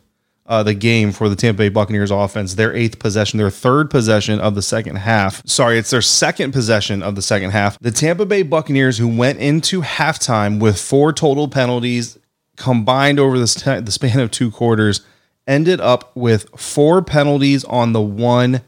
uh, 0.47 0.63
the 0.63 0.73
game 0.73 1.13
for 1.13 1.29
the 1.29 1.37
Tampa 1.37 1.59
Bay 1.59 1.69
Buccaneers 1.69 2.11
offense, 2.11 2.55
their 2.55 2.75
eighth 2.75 2.99
possession, 2.99 3.37
their 3.37 3.51
third 3.51 3.91
possession 3.91 4.41
of 4.41 4.55
the 4.55 4.63
second 4.63 4.97
half. 4.97 5.47
Sorry, 5.47 5.79
it's 5.79 5.91
their 5.91 6.01
second 6.01 6.53
possession 6.53 7.03
of 7.03 7.17
the 7.17 7.23
second 7.23 7.51
half. 7.51 7.79
The 7.81 7.91
Tampa 7.91 8.25
Bay 8.25 8.43
Buccaneers, 8.43 8.97
who 8.97 9.09
went 9.09 9.41
into 9.41 9.83
halftime 9.83 10.59
with 10.59 10.81
four 10.81 11.13
total 11.13 11.49
penalties 11.49 12.19
combined 12.57 13.21
over 13.21 13.39
the, 13.39 13.83
the 13.85 13.93
span 13.93 14.21
of 14.21 14.31
two 14.31 14.51
quarters, 14.51 15.03
ended 15.47 15.81
up 15.81 16.15
with 16.17 16.49
four 16.59 17.03
penalties 17.03 17.65
on 17.65 17.93
the 17.93 18.01
one 18.01 18.63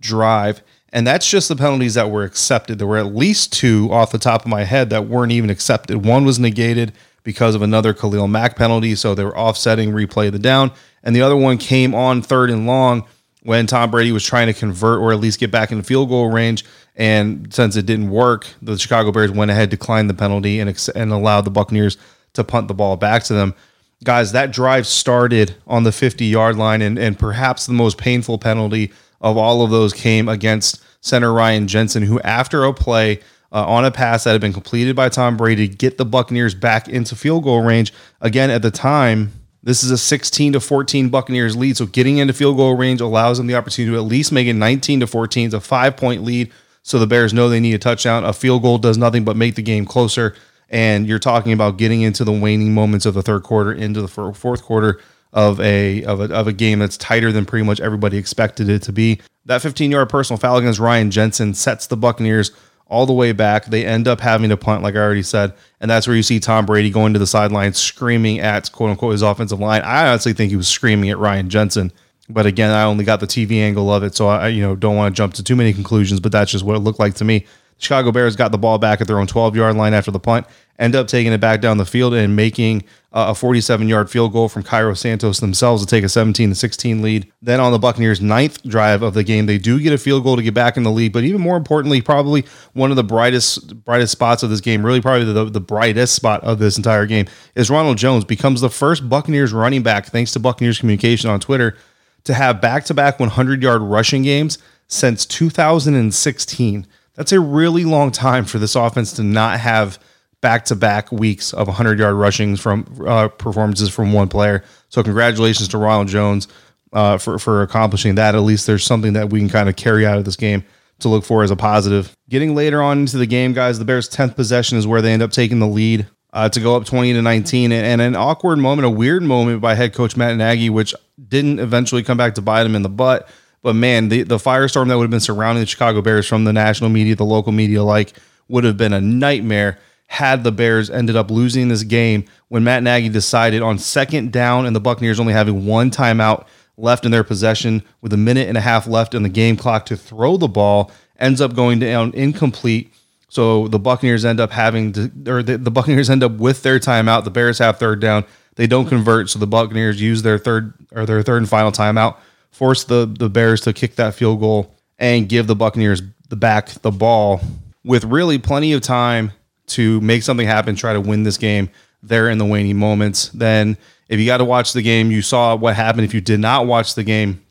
drive. 0.00 0.62
And 0.92 1.06
that's 1.06 1.28
just 1.28 1.48
the 1.48 1.56
penalties 1.56 1.94
that 1.94 2.10
were 2.10 2.24
accepted. 2.24 2.78
There 2.78 2.86
were 2.86 2.98
at 2.98 3.14
least 3.14 3.52
two 3.52 3.88
off 3.92 4.12
the 4.12 4.18
top 4.18 4.42
of 4.42 4.48
my 4.48 4.64
head 4.64 4.90
that 4.90 5.06
weren't 5.06 5.32
even 5.32 5.50
accepted. 5.50 6.04
One 6.04 6.24
was 6.24 6.38
negated 6.38 6.92
because 7.22 7.54
of 7.54 7.62
another 7.62 7.92
Khalil 7.92 8.28
Mack 8.28 8.56
penalty. 8.56 8.94
So 8.94 9.14
they 9.14 9.24
were 9.24 9.36
offsetting 9.36 9.92
replay 9.92 10.32
the 10.32 10.38
down. 10.38 10.72
And 11.02 11.14
the 11.14 11.22
other 11.22 11.36
one 11.36 11.58
came 11.58 11.94
on 11.94 12.22
third 12.22 12.50
and 12.50 12.66
long 12.66 13.06
when 13.42 13.66
Tom 13.66 13.90
Brady 13.90 14.12
was 14.12 14.24
trying 14.24 14.48
to 14.48 14.52
convert 14.52 15.00
or 15.00 15.12
at 15.12 15.20
least 15.20 15.40
get 15.40 15.50
back 15.50 15.70
in 15.70 15.82
field 15.82 16.08
goal 16.08 16.30
range. 16.30 16.64
And 16.96 17.52
since 17.54 17.76
it 17.76 17.86
didn't 17.86 18.10
work, 18.10 18.46
the 18.60 18.76
Chicago 18.76 19.12
Bears 19.12 19.30
went 19.30 19.50
ahead, 19.50 19.70
declined 19.70 20.10
the 20.10 20.14
penalty, 20.14 20.60
and, 20.60 20.90
and 20.94 21.12
allowed 21.12 21.42
the 21.42 21.50
Buccaneers 21.50 21.96
to 22.34 22.44
punt 22.44 22.68
the 22.68 22.74
ball 22.74 22.96
back 22.96 23.22
to 23.24 23.32
them. 23.32 23.54
Guys, 24.02 24.32
that 24.32 24.50
drive 24.50 24.86
started 24.86 25.54
on 25.66 25.82
the 25.82 25.92
50 25.92 26.24
yard 26.24 26.56
line, 26.56 26.80
and, 26.80 26.98
and 26.98 27.18
perhaps 27.18 27.66
the 27.66 27.72
most 27.72 27.98
painful 27.98 28.38
penalty 28.38 28.92
of 29.20 29.36
all 29.36 29.62
of 29.62 29.70
those 29.70 29.92
came 29.92 30.28
against 30.28 30.82
center 31.02 31.32
Ryan 31.32 31.68
Jensen, 31.68 32.02
who, 32.02 32.20
after 32.20 32.64
a 32.64 32.72
play, 32.72 33.20
uh, 33.52 33.66
on 33.66 33.84
a 33.84 33.90
pass 33.90 34.24
that 34.24 34.32
had 34.32 34.40
been 34.40 34.52
completed 34.52 34.94
by 34.94 35.08
Tom 35.08 35.36
Brady, 35.36 35.68
get 35.68 35.98
the 35.98 36.04
Buccaneers 36.04 36.54
back 36.54 36.88
into 36.88 37.16
field 37.16 37.44
goal 37.44 37.62
range. 37.62 37.92
Again, 38.20 38.48
at 38.50 38.62
the 38.62 38.70
time, 38.70 39.32
this 39.62 39.82
is 39.82 39.90
a 39.90 39.98
16 39.98 40.54
to 40.54 40.60
14 40.60 41.08
Buccaneers 41.08 41.56
lead. 41.56 41.76
So 41.76 41.86
getting 41.86 42.18
into 42.18 42.32
field 42.32 42.56
goal 42.56 42.76
range 42.76 43.00
allows 43.00 43.38
them 43.38 43.46
the 43.46 43.56
opportunity 43.56 43.92
to 43.92 43.98
at 43.98 44.06
least 44.06 44.32
make 44.32 44.46
it 44.46 44.54
19 44.54 45.00
to 45.00 45.06
14. 45.06 45.46
It's 45.46 45.54
a 45.54 45.60
five 45.60 45.96
point 45.96 46.22
lead. 46.22 46.52
So 46.82 46.98
the 46.98 47.06
Bears 47.06 47.34
know 47.34 47.48
they 47.48 47.60
need 47.60 47.74
a 47.74 47.78
touchdown. 47.78 48.24
A 48.24 48.32
field 48.32 48.62
goal 48.62 48.78
does 48.78 48.96
nothing 48.96 49.24
but 49.24 49.36
make 49.36 49.56
the 49.56 49.62
game 49.62 49.84
closer. 49.84 50.34
And 50.70 51.06
you're 51.06 51.18
talking 51.18 51.52
about 51.52 51.78
getting 51.78 52.02
into 52.02 52.24
the 52.24 52.32
waning 52.32 52.72
moments 52.72 53.04
of 53.04 53.14
the 53.14 53.22
third 53.22 53.42
quarter, 53.42 53.72
into 53.72 54.00
the 54.00 54.08
fourth 54.08 54.62
quarter 54.62 55.00
of 55.32 55.60
a 55.60 56.04
of 56.04 56.20
a, 56.20 56.32
of 56.34 56.46
a 56.46 56.52
game 56.52 56.78
that's 56.78 56.96
tighter 56.96 57.32
than 57.32 57.44
pretty 57.44 57.64
much 57.64 57.80
everybody 57.80 58.16
expected 58.16 58.68
it 58.68 58.82
to 58.82 58.92
be. 58.92 59.20
That 59.46 59.62
15 59.62 59.90
yard 59.90 60.08
personal 60.08 60.38
foul 60.38 60.58
against 60.58 60.78
Ryan 60.78 61.10
Jensen 61.10 61.54
sets 61.54 61.86
the 61.86 61.96
Buccaneers 61.96 62.52
all 62.86 63.06
the 63.06 63.12
way 63.12 63.32
back. 63.32 63.66
They 63.66 63.86
end 63.86 64.08
up 64.08 64.20
having 64.20 64.50
to 64.50 64.56
punt, 64.56 64.82
like 64.82 64.96
I 64.96 64.98
already 64.98 65.22
said, 65.22 65.54
and 65.80 65.90
that's 65.90 66.06
where 66.06 66.16
you 66.16 66.22
see 66.22 66.40
Tom 66.40 66.66
Brady 66.66 66.90
going 66.90 67.12
to 67.12 67.18
the 67.18 67.26
sideline 67.26 67.72
screaming 67.72 68.40
at 68.40 68.70
quote 68.72 68.90
unquote 68.90 69.12
his 69.12 69.22
offensive 69.22 69.60
line. 69.60 69.82
I 69.82 70.08
honestly 70.08 70.32
think 70.32 70.50
he 70.50 70.56
was 70.56 70.68
screaming 70.68 71.10
at 71.10 71.18
Ryan 71.18 71.48
Jensen, 71.48 71.92
but 72.28 72.46
again, 72.46 72.70
I 72.70 72.82
only 72.82 73.04
got 73.04 73.20
the 73.20 73.26
TV 73.26 73.60
angle 73.60 73.92
of 73.92 74.02
it, 74.02 74.14
so 74.14 74.28
I 74.28 74.48
you 74.48 74.62
know 74.62 74.76
don't 74.76 74.96
want 74.96 75.14
to 75.14 75.16
jump 75.16 75.34
to 75.34 75.44
too 75.44 75.56
many 75.56 75.72
conclusions. 75.72 76.20
But 76.20 76.32
that's 76.32 76.50
just 76.50 76.64
what 76.64 76.76
it 76.76 76.80
looked 76.80 76.98
like 76.98 77.14
to 77.14 77.24
me. 77.24 77.46
Chicago 77.80 78.12
Bears 78.12 78.36
got 78.36 78.52
the 78.52 78.58
ball 78.58 78.78
back 78.78 79.00
at 79.00 79.06
their 79.06 79.18
own 79.18 79.26
12 79.26 79.56
yard 79.56 79.74
line 79.74 79.94
after 79.94 80.10
the 80.10 80.20
punt, 80.20 80.46
end 80.78 80.94
up 80.94 81.08
taking 81.08 81.32
it 81.32 81.40
back 81.40 81.62
down 81.62 81.78
the 81.78 81.86
field 81.86 82.12
and 82.12 82.36
making 82.36 82.82
uh, 83.12 83.26
a 83.30 83.34
47 83.34 83.88
yard 83.88 84.10
field 84.10 84.32
goal 84.34 84.50
from 84.50 84.62
Cairo 84.62 84.92
Santos 84.92 85.40
themselves 85.40 85.84
to 85.84 85.88
take 85.88 86.04
a 86.04 86.08
17 86.08 86.50
to 86.50 86.54
16 86.54 87.00
lead. 87.00 87.32
Then 87.40 87.58
on 87.58 87.72
the 87.72 87.78
Buccaneers' 87.78 88.20
ninth 88.20 88.62
drive 88.64 89.00
of 89.00 89.14
the 89.14 89.24
game, 89.24 89.46
they 89.46 89.56
do 89.56 89.80
get 89.80 89.94
a 89.94 89.98
field 89.98 90.24
goal 90.24 90.36
to 90.36 90.42
get 90.42 90.52
back 90.52 90.76
in 90.76 90.82
the 90.82 90.90
lead. 90.90 91.14
But 91.14 91.24
even 91.24 91.40
more 91.40 91.56
importantly, 91.56 92.02
probably 92.02 92.44
one 92.74 92.90
of 92.90 92.96
the 92.96 93.02
brightest 93.02 93.82
brightest 93.82 94.12
spots 94.12 94.42
of 94.42 94.50
this 94.50 94.60
game, 94.60 94.84
really 94.84 95.00
probably 95.00 95.32
the, 95.32 95.46
the 95.46 95.60
brightest 95.60 96.14
spot 96.14 96.44
of 96.44 96.58
this 96.58 96.76
entire 96.76 97.06
game, 97.06 97.26
is 97.54 97.70
Ronald 97.70 97.96
Jones 97.96 98.26
becomes 98.26 98.60
the 98.60 98.70
first 98.70 99.08
Buccaneers 99.08 99.54
running 99.54 99.82
back, 99.82 100.06
thanks 100.06 100.32
to 100.32 100.38
Buccaneers 100.38 100.78
communication 100.78 101.30
on 101.30 101.40
Twitter, 101.40 101.78
to 102.24 102.34
have 102.34 102.60
back 102.60 102.84
to 102.84 102.94
back 102.94 103.18
100 103.18 103.62
yard 103.62 103.80
rushing 103.80 104.22
games 104.22 104.58
since 104.86 105.24
2016. 105.24 106.86
That's 107.14 107.32
a 107.32 107.40
really 107.40 107.84
long 107.84 108.10
time 108.10 108.44
for 108.44 108.58
this 108.58 108.74
offense 108.74 109.12
to 109.14 109.22
not 109.22 109.60
have 109.60 109.98
back 110.40 110.64
to 110.66 110.76
back 110.76 111.12
weeks 111.12 111.52
of 111.52 111.66
100 111.66 111.98
yard 111.98 112.14
rushings 112.14 112.60
from 112.60 113.04
uh, 113.06 113.28
performances 113.28 113.90
from 113.90 114.12
one 114.12 114.28
player. 114.28 114.64
So, 114.88 115.02
congratulations 115.02 115.68
to 115.68 115.78
Ronald 115.78 116.08
Jones 116.08 116.48
uh, 116.92 117.18
for, 117.18 117.38
for 117.38 117.62
accomplishing 117.62 118.14
that. 118.16 118.34
At 118.34 118.40
least 118.40 118.66
there's 118.66 118.84
something 118.84 119.14
that 119.14 119.30
we 119.30 119.40
can 119.40 119.48
kind 119.48 119.68
of 119.68 119.76
carry 119.76 120.06
out 120.06 120.18
of 120.18 120.24
this 120.24 120.36
game 120.36 120.64
to 121.00 121.08
look 121.08 121.24
for 121.24 121.42
as 121.42 121.50
a 121.50 121.56
positive. 121.56 122.14
Getting 122.28 122.54
later 122.54 122.82
on 122.82 123.00
into 123.00 123.18
the 123.18 123.26
game, 123.26 123.52
guys, 123.52 123.78
the 123.78 123.84
Bears' 123.84 124.08
10th 124.08 124.36
possession 124.36 124.78
is 124.78 124.86
where 124.86 125.02
they 125.02 125.12
end 125.12 125.22
up 125.22 125.30
taking 125.30 125.58
the 125.58 125.66
lead. 125.66 126.06
Uh, 126.32 126.48
to 126.48 126.60
go 126.60 126.76
up 126.76 126.84
20 126.84 127.12
to 127.14 127.20
19 127.20 127.72
and, 127.72 127.84
and, 127.84 128.00
an 128.00 128.14
awkward 128.14 128.56
moment, 128.60 128.86
a 128.86 128.90
weird 128.90 129.20
moment 129.20 129.60
by 129.60 129.74
head 129.74 129.92
coach 129.92 130.16
Matt 130.16 130.36
Nagy, 130.36 130.70
which 130.70 130.94
didn't 131.26 131.58
eventually 131.58 132.04
come 132.04 132.16
back 132.16 132.36
to 132.36 132.40
bite 132.40 132.64
him 132.64 132.76
in 132.76 132.82
the 132.82 132.88
butt. 132.88 133.28
But 133.62 133.74
man, 133.74 134.08
the, 134.08 134.22
the 134.22 134.38
firestorm 134.38 134.88
that 134.88 134.96
would 134.96 135.04
have 135.04 135.10
been 135.10 135.20
surrounding 135.20 135.62
the 135.62 135.66
Chicago 135.66 136.00
Bears 136.00 136.26
from 136.26 136.44
the 136.44 136.52
national 136.52 136.90
media, 136.90 137.14
the 137.14 137.24
local 137.24 137.52
media, 137.52 137.82
like 137.82 138.14
would 138.48 138.64
have 138.64 138.76
been 138.76 138.92
a 138.92 139.00
nightmare 139.00 139.78
had 140.06 140.42
the 140.42 140.50
Bears 140.50 140.90
ended 140.90 141.14
up 141.14 141.30
losing 141.30 141.68
this 141.68 141.84
game 141.84 142.24
when 142.48 142.64
Matt 142.64 142.82
Nagy 142.82 143.08
decided 143.08 143.62
on 143.62 143.78
second 143.78 144.32
down 144.32 144.66
and 144.66 144.74
the 144.74 144.80
Buccaneers 144.80 145.20
only 145.20 145.32
having 145.32 145.66
one 145.66 145.90
timeout 145.90 146.46
left 146.76 147.04
in 147.04 147.12
their 147.12 147.22
possession 147.22 147.84
with 148.00 148.12
a 148.12 148.16
minute 148.16 148.48
and 148.48 148.58
a 148.58 148.60
half 148.60 148.88
left 148.88 149.14
in 149.14 149.22
the 149.22 149.28
game 149.28 149.56
clock 149.56 149.86
to 149.86 149.96
throw 149.96 150.36
the 150.36 150.48
ball 150.48 150.90
ends 151.20 151.40
up 151.40 151.54
going 151.54 151.78
down 151.78 152.12
incomplete. 152.14 152.92
So 153.28 153.68
the 153.68 153.78
Buccaneers 153.78 154.24
end 154.24 154.40
up 154.40 154.50
having 154.50 154.92
to, 154.92 155.12
or 155.28 155.42
the, 155.44 155.58
the 155.58 155.70
Buccaneers 155.70 156.10
end 156.10 156.24
up 156.24 156.32
with 156.32 156.62
their 156.62 156.80
timeout. 156.80 157.22
The 157.22 157.30
Bears 157.30 157.58
have 157.58 157.78
third 157.78 158.00
down. 158.00 158.24
They 158.56 158.66
don't 158.66 158.88
convert, 158.88 159.30
so 159.30 159.38
the 159.38 159.46
Buccaneers 159.46 160.00
use 160.00 160.22
their 160.22 160.38
third 160.38 160.74
or 160.90 161.06
their 161.06 161.22
third 161.22 161.36
and 161.36 161.48
final 161.48 161.70
timeout, 161.70 162.16
force 162.50 162.84
the 162.84 163.06
the 163.06 163.28
Bears 163.28 163.60
to 163.62 163.72
kick 163.72 163.96
that 163.96 164.14
field 164.14 164.40
goal 164.40 164.74
and 164.98 165.28
give 165.28 165.46
the 165.46 165.56
Buccaneers 165.56 166.02
the 166.28 166.36
back 166.36 166.68
the 166.82 166.90
ball 166.90 167.40
with 167.84 168.04
really 168.04 168.38
plenty 168.38 168.72
of 168.72 168.82
time 168.82 169.32
to 169.66 170.00
make 170.00 170.22
something 170.22 170.46
happen, 170.46 170.74
try 170.74 170.92
to 170.92 171.00
win 171.00 171.22
this 171.22 171.38
game 171.38 171.70
there 172.02 172.28
in 172.28 172.38
the 172.38 172.44
waning 172.44 172.76
moments. 172.76 173.28
Then 173.28 173.76
if 174.08 174.18
you 174.18 174.26
got 174.26 174.38
to 174.38 174.44
watch 174.44 174.72
the 174.72 174.82
game, 174.82 175.10
you 175.10 175.22
saw 175.22 175.54
what 175.54 175.76
happened. 175.76 176.04
If 176.04 176.14
you 176.14 176.20
did 176.20 176.40
not 176.40 176.66
watch 176.66 176.94
the 176.94 177.04
game, 177.04 177.44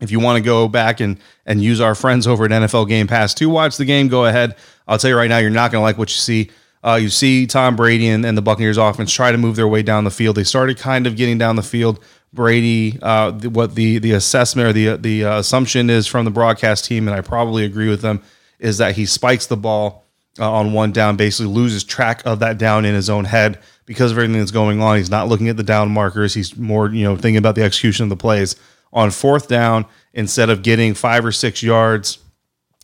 if 0.00 0.10
you 0.10 0.18
want 0.18 0.38
to 0.38 0.42
go 0.42 0.68
back 0.68 1.00
and 1.00 1.18
and 1.46 1.62
use 1.62 1.80
our 1.80 1.94
friends 1.94 2.26
over 2.26 2.44
at 2.44 2.50
NFL 2.50 2.88
Game 2.88 3.06
Pass 3.06 3.34
to 3.34 3.48
watch 3.48 3.76
the 3.76 3.84
game, 3.84 4.08
go 4.08 4.26
ahead. 4.26 4.56
I'll 4.88 4.98
tell 4.98 5.10
you 5.10 5.16
right 5.16 5.28
now, 5.28 5.38
you're 5.38 5.50
not 5.50 5.70
going 5.70 5.80
to 5.80 5.84
like 5.84 5.98
what 5.98 6.10
you 6.10 6.16
see. 6.16 6.50
Uh, 6.82 6.94
you 6.94 7.10
see 7.10 7.46
Tom 7.46 7.76
Brady 7.76 8.08
and, 8.08 8.24
and, 8.24 8.38
the 8.38 8.42
Buccaneers 8.42 8.78
offense 8.78 9.12
try 9.12 9.30
to 9.30 9.36
move 9.36 9.54
their 9.54 9.68
way 9.68 9.82
down 9.82 10.04
the 10.04 10.10
field. 10.10 10.34
They 10.36 10.44
started 10.44 10.78
kind 10.78 11.06
of 11.06 11.14
getting 11.14 11.36
down 11.36 11.56
the 11.56 11.62
field. 11.62 12.02
Brady, 12.32 12.98
uh, 13.02 13.32
what 13.32 13.74
the 13.74 13.98
the 13.98 14.12
assessment 14.12 14.68
or 14.68 14.72
the 14.72 14.96
the 14.96 15.24
uh, 15.24 15.38
assumption 15.40 15.90
is 15.90 16.06
from 16.06 16.24
the 16.24 16.30
broadcast 16.30 16.84
team, 16.84 17.08
and 17.08 17.16
I 17.16 17.22
probably 17.22 17.64
agree 17.64 17.88
with 17.88 18.02
them, 18.02 18.22
is 18.58 18.78
that 18.78 18.94
he 18.94 19.04
spikes 19.06 19.46
the 19.46 19.56
ball 19.56 20.04
uh, 20.38 20.50
on 20.50 20.72
one 20.72 20.92
down, 20.92 21.16
basically 21.16 21.52
loses 21.52 21.82
track 21.82 22.22
of 22.24 22.38
that 22.38 22.56
down 22.56 22.84
in 22.84 22.94
his 22.94 23.10
own 23.10 23.24
head 23.24 23.58
because 23.84 24.12
of 24.12 24.18
everything 24.18 24.38
that's 24.38 24.52
going 24.52 24.80
on. 24.80 24.96
He's 24.96 25.10
not 25.10 25.26
looking 25.26 25.48
at 25.48 25.56
the 25.56 25.64
down 25.64 25.90
markers. 25.90 26.34
He's 26.34 26.56
more 26.56 26.88
you 26.88 27.02
know 27.02 27.16
thinking 27.16 27.38
about 27.38 27.56
the 27.56 27.64
execution 27.64 28.04
of 28.04 28.10
the 28.10 28.16
plays. 28.16 28.54
On 28.92 29.10
fourth 29.10 29.48
down, 29.48 29.86
instead 30.14 30.50
of 30.50 30.62
getting 30.62 30.94
five 30.94 31.24
or 31.24 31.32
six 31.32 31.62
yards 31.62 32.18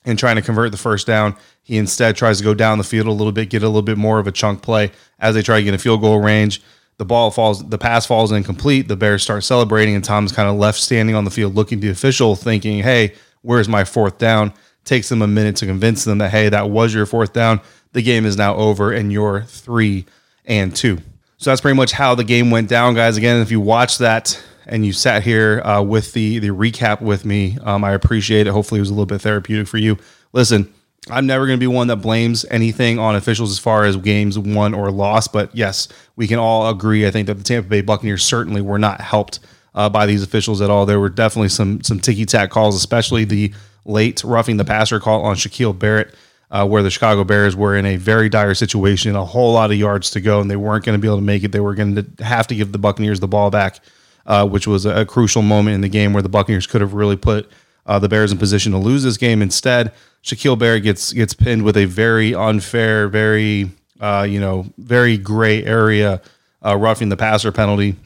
and 0.05 0.19
trying 0.19 0.37
to 0.37 0.43
convert 0.43 0.73
the 0.73 0.79
first 0.79 1.07
down, 1.07 1.37
he 1.63 1.79
instead 1.79 2.17
tries 2.17 2.39
to 2.39 2.45
go 2.45 2.55
down 2.55 2.79
the 2.79 2.85
field 2.85 3.07
a 3.07 3.13
little 3.13 3.33
bit, 3.33 3.51
get 3.51 3.63
a 3.63 3.67
little 3.67 3.83
bit 3.83 3.99
more 3.99 4.19
of 4.19 4.27
a 4.27 4.33
chunk 4.33 4.63
play 4.63 4.93
as 5.19 5.35
they 5.35 5.43
try 5.43 5.59
to 5.59 5.65
get 5.65 5.75
a 5.75 5.79
field 5.79 6.01
goal 6.01 6.21
range. 6.21 6.63
The 6.99 7.05
ball 7.05 7.31
falls, 7.31 7.69
the 7.69 7.79
pass 7.79 8.07
falls 8.07 8.33
incomplete. 8.33 8.89
The 8.89 8.97
Bears 8.97 9.23
start 9.23 9.45
celebrating, 9.45 9.95
and 9.95 10.05
Tom's 10.05 10.33
kind 10.33 10.49
of 10.49 10.57
left 10.57 10.79
standing 10.79 11.15
on 11.15 11.25
the 11.25 11.31
field 11.31 11.55
looking 11.55 11.79
at 11.79 11.83
the 11.83 11.91
official, 11.91 12.37
thinking, 12.37 12.83
Hey, 12.83 13.15
where's 13.43 13.69
my 13.69 13.85
fourth 13.85 14.19
down? 14.19 14.53
Takes 14.85 15.09
them 15.09 15.21
a 15.21 15.27
minute 15.27 15.57
to 15.57 15.67
convince 15.67 16.05
them 16.05 16.19
that, 16.19 16.31
Hey, 16.31 16.49
that 16.49 16.71
was 16.71 16.95
your 16.95 17.07
fourth 17.07 17.33
down. 17.33 17.61
The 17.93 18.03
game 18.03 18.25
is 18.25 18.37
now 18.37 18.57
over, 18.57 18.93
and 18.93 19.13
you're 19.13 19.43
three 19.43 20.07
and 20.47 20.75
two. 20.75 20.99
So 21.39 21.51
that's 21.51 21.61
pretty 21.61 21.77
much 21.77 21.93
how 21.93 22.15
the 22.15 22.25
game 22.25 22.51
went 22.51 22.69
down, 22.69 22.95
guys. 22.95 23.17
Again, 23.17 23.43
if 23.43 23.51
you 23.51 23.61
watch 23.61 23.99
that 23.99 24.43
and 24.67 24.87
you 24.87 24.93
sat 24.93 25.23
here 25.23 25.61
uh, 25.65 25.83
with 25.83 26.13
the 26.13 26.39
the 26.39 26.49
recap 26.49 27.03
with 27.03 27.25
me, 27.25 27.59
um, 27.63 27.85
I 27.85 27.93
appreciate 27.93 28.47
it. 28.47 28.51
Hopefully, 28.51 28.79
it 28.79 28.83
was 28.83 28.91
a 28.91 28.95
little 28.95 29.07
bit 29.07 29.21
therapeutic 29.21 29.69
for 29.69 29.77
you. 29.77 29.99
Listen, 30.33 30.73
I'm 31.09 31.27
never 31.27 31.47
going 31.47 31.59
to 31.59 31.61
be 31.61 31.69
one 31.69 31.87
that 31.87 31.97
blames 31.97 32.45
anything 32.51 32.99
on 32.99 33.15
officials 33.15 33.53
as 33.53 33.59
far 33.59 33.85
as 33.85 33.97
games 33.97 34.39
won 34.39 34.75
or 34.75 34.91
lost. 34.91 35.33
But 35.33 35.55
yes, 35.55 35.89
we 36.17 36.27
can 36.27 36.39
all 36.39 36.69
agree. 36.69 37.07
I 37.07 37.11
think 37.11 37.29
that 37.29 37.35
the 37.35 37.45
Tampa 37.45 37.69
Bay 37.69 37.81
Buccaneers 37.81 38.25
certainly 38.25 38.61
were 38.61 38.79
not 38.79 39.01
helped 39.01 39.39
uh, 39.75 39.89
by 39.89 40.07
these 40.07 40.23
officials 40.23 40.61
at 40.61 40.71
all. 40.71 40.85
There 40.87 40.99
were 40.99 41.11
definitely 41.11 41.51
some 41.51 41.83
some 41.83 42.01
ticky 42.01 42.27
tack 42.27 42.51
calls, 42.51 42.75
especially 42.75 43.25
the 43.25 43.53
late 43.85 44.25
roughing 44.25 44.57
the 44.57 44.65
passer 44.65 44.99
call 44.99 45.23
on 45.23 45.37
Shaquille 45.37 45.79
Barrett, 45.79 46.15
uh, 46.51 46.67
where 46.67 46.83
the 46.83 46.91
Chicago 46.91 47.23
Bears 47.23 47.55
were 47.55 47.77
in 47.77 47.87
a 47.87 47.97
very 47.97 48.29
dire 48.29 48.55
situation, 48.55 49.15
a 49.15 49.25
whole 49.25 49.53
lot 49.53 49.71
of 49.71 49.77
yards 49.77 50.11
to 50.11 50.21
go, 50.21 50.41
and 50.41 50.51
they 50.51 50.57
weren't 50.57 50.85
going 50.85 50.99
to 50.99 51.01
be 51.01 51.07
able 51.07 51.19
to 51.19 51.23
make 51.23 51.45
it. 51.45 51.53
They 51.53 51.61
were 51.61 51.75
going 51.75 51.95
to 51.95 52.25
have 52.25 52.49
to 52.49 52.57
give 52.57 52.73
the 52.73 52.79
Buccaneers 52.79 53.21
the 53.21 53.29
ball 53.29 53.51
back, 53.51 53.79
uh, 54.27 54.49
which 54.49 54.67
was 54.67 54.87
a, 54.87 55.03
a 55.03 55.05
crucial 55.05 55.43
moment 55.43 55.77
in 55.77 55.83
the 55.83 55.89
game 55.89 56.13
where 56.13 56.23
the 56.23 56.29
Buccaneers 56.29 56.67
could 56.67 56.81
have 56.81 56.95
really 56.95 57.17
put 57.17 57.49
uh, 57.87 57.99
the 57.99 58.09
Bears 58.09 58.33
in 58.33 58.39
position 58.39 58.73
to 58.73 58.79
lose 58.79 59.03
this 59.03 59.17
game. 59.17 59.41
Instead, 59.41 59.93
Shaquille 60.23 60.59
Barrett 60.59 60.83
gets 60.83 61.13
gets 61.13 61.35
pinned 61.35 61.63
with 61.63 61.77
a 61.77 61.85
very 61.85 62.35
unfair, 62.35 63.09
very 63.09 63.71
uh, 64.01 64.27
you 64.29 64.41
know, 64.41 64.67
very 64.77 65.17
gray 65.17 65.65
area 65.65 66.21
uh, 66.65 66.77
roughing 66.77 67.09
the 67.09 67.17
passer 67.17 67.53
penalty 67.53 67.97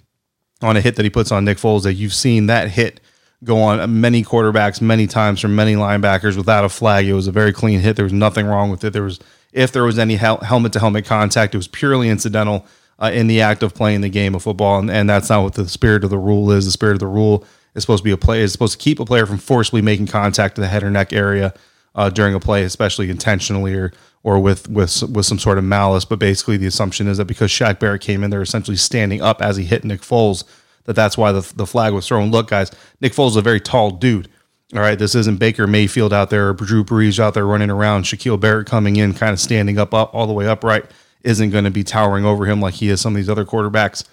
on 0.62 0.76
a 0.76 0.80
hit 0.80 0.96
that 0.96 1.04
he 1.04 1.10
puts 1.10 1.32
on 1.32 1.44
Nick 1.44 1.58
Foles. 1.58 1.82
That 1.84 1.94
you've 1.94 2.14
seen 2.14 2.46
that 2.46 2.70
hit 2.70 3.00
go 3.42 3.58
on 3.62 4.00
many 4.00 4.22
quarterbacks 4.22 4.82
many 4.82 5.06
times 5.06 5.40
from 5.40 5.56
many 5.56 5.74
linebackers 5.74 6.36
without 6.36 6.64
a 6.64 6.68
flag. 6.68 7.06
It 7.06 7.14
was 7.14 7.26
a 7.26 7.32
very 7.32 7.52
clean 7.52 7.80
hit. 7.80 7.96
There 7.96 8.04
was 8.04 8.12
nothing 8.12 8.46
wrong 8.46 8.70
with 8.70 8.84
it. 8.84 8.92
There 8.92 9.02
was 9.02 9.18
if 9.52 9.72
there 9.72 9.84
was 9.84 9.98
any 9.98 10.16
hel- 10.16 10.40
helmet 10.40 10.74
to 10.74 10.80
helmet 10.80 11.06
contact, 11.06 11.54
it 11.54 11.58
was 11.58 11.68
purely 11.68 12.08
incidental. 12.08 12.66
Uh, 13.02 13.10
in 13.14 13.28
the 13.28 13.40
act 13.40 13.62
of 13.62 13.72
playing 13.72 14.02
the 14.02 14.10
game 14.10 14.34
of 14.34 14.42
football, 14.42 14.78
and, 14.78 14.90
and 14.90 15.08
that's 15.08 15.30
not 15.30 15.42
what 15.42 15.54
the 15.54 15.66
spirit 15.66 16.04
of 16.04 16.10
the 16.10 16.18
rule 16.18 16.50
is. 16.50 16.66
The 16.66 16.70
spirit 16.70 16.92
of 16.92 16.98
the 16.98 17.06
rule 17.06 17.46
is 17.74 17.82
supposed 17.82 18.00
to 18.00 18.04
be 18.04 18.10
a 18.10 18.16
play 18.16 18.40
is 18.40 18.52
supposed 18.52 18.78
to 18.78 18.82
keep 18.82 19.00
a 19.00 19.04
player 19.04 19.26
from 19.26 19.38
forcibly 19.38 19.82
making 19.82 20.06
contact 20.06 20.56
to 20.56 20.60
the 20.60 20.68
head 20.68 20.82
or 20.82 20.90
neck 20.90 21.12
area 21.12 21.54
uh, 21.94 22.10
during 22.10 22.34
a 22.34 22.40
play, 22.40 22.62
especially 22.64 23.10
intentionally 23.10 23.74
or 23.74 23.92
or 24.22 24.38
with 24.38 24.68
with 24.68 25.02
with 25.04 25.26
some 25.26 25.38
sort 25.38 25.58
of 25.58 25.64
malice. 25.64 26.04
But 26.04 26.18
basically, 26.18 26.56
the 26.56 26.66
assumption 26.66 27.08
is 27.08 27.18
that 27.18 27.26
because 27.26 27.50
Shaq 27.50 27.78
Barrett 27.78 28.02
came 28.02 28.22
in, 28.22 28.30
they're 28.30 28.42
essentially 28.42 28.76
standing 28.76 29.22
up 29.22 29.42
as 29.42 29.56
he 29.56 29.64
hit 29.64 29.84
Nick 29.84 30.00
Foles. 30.00 30.44
That 30.84 30.94
that's 30.94 31.16
why 31.16 31.32
the 31.32 31.40
the 31.56 31.66
flag 31.66 31.92
was 31.92 32.06
thrown. 32.06 32.30
Look, 32.30 32.48
guys, 32.48 32.70
Nick 33.00 33.12
Foles 33.12 33.30
is 33.30 33.36
a 33.36 33.42
very 33.42 33.60
tall 33.60 33.90
dude. 33.90 34.28
All 34.72 34.80
right, 34.80 34.98
this 34.98 35.16
isn't 35.16 35.40
Baker 35.40 35.66
Mayfield 35.66 36.12
out 36.12 36.30
there 36.30 36.50
or 36.50 36.52
Drew 36.54 36.84
Brees 36.84 37.18
out 37.18 37.34
there 37.34 37.44
running 37.44 37.70
around. 37.70 38.04
Shaquille 38.04 38.38
Barrett 38.38 38.68
coming 38.68 38.94
in, 38.96 39.14
kind 39.14 39.32
of 39.32 39.40
standing 39.40 39.78
up, 39.78 39.92
up 39.92 40.14
all 40.14 40.28
the 40.28 40.32
way 40.32 40.46
upright, 40.46 40.84
isn't 41.24 41.50
going 41.50 41.64
to 41.64 41.72
be 41.72 41.82
towering 41.82 42.24
over 42.24 42.46
him 42.46 42.60
like 42.60 42.74
he 42.74 42.88
is 42.88 43.00
some 43.00 43.14
of 43.14 43.16
these 43.16 43.28
other 43.28 43.44
quarterbacks. 43.44 44.04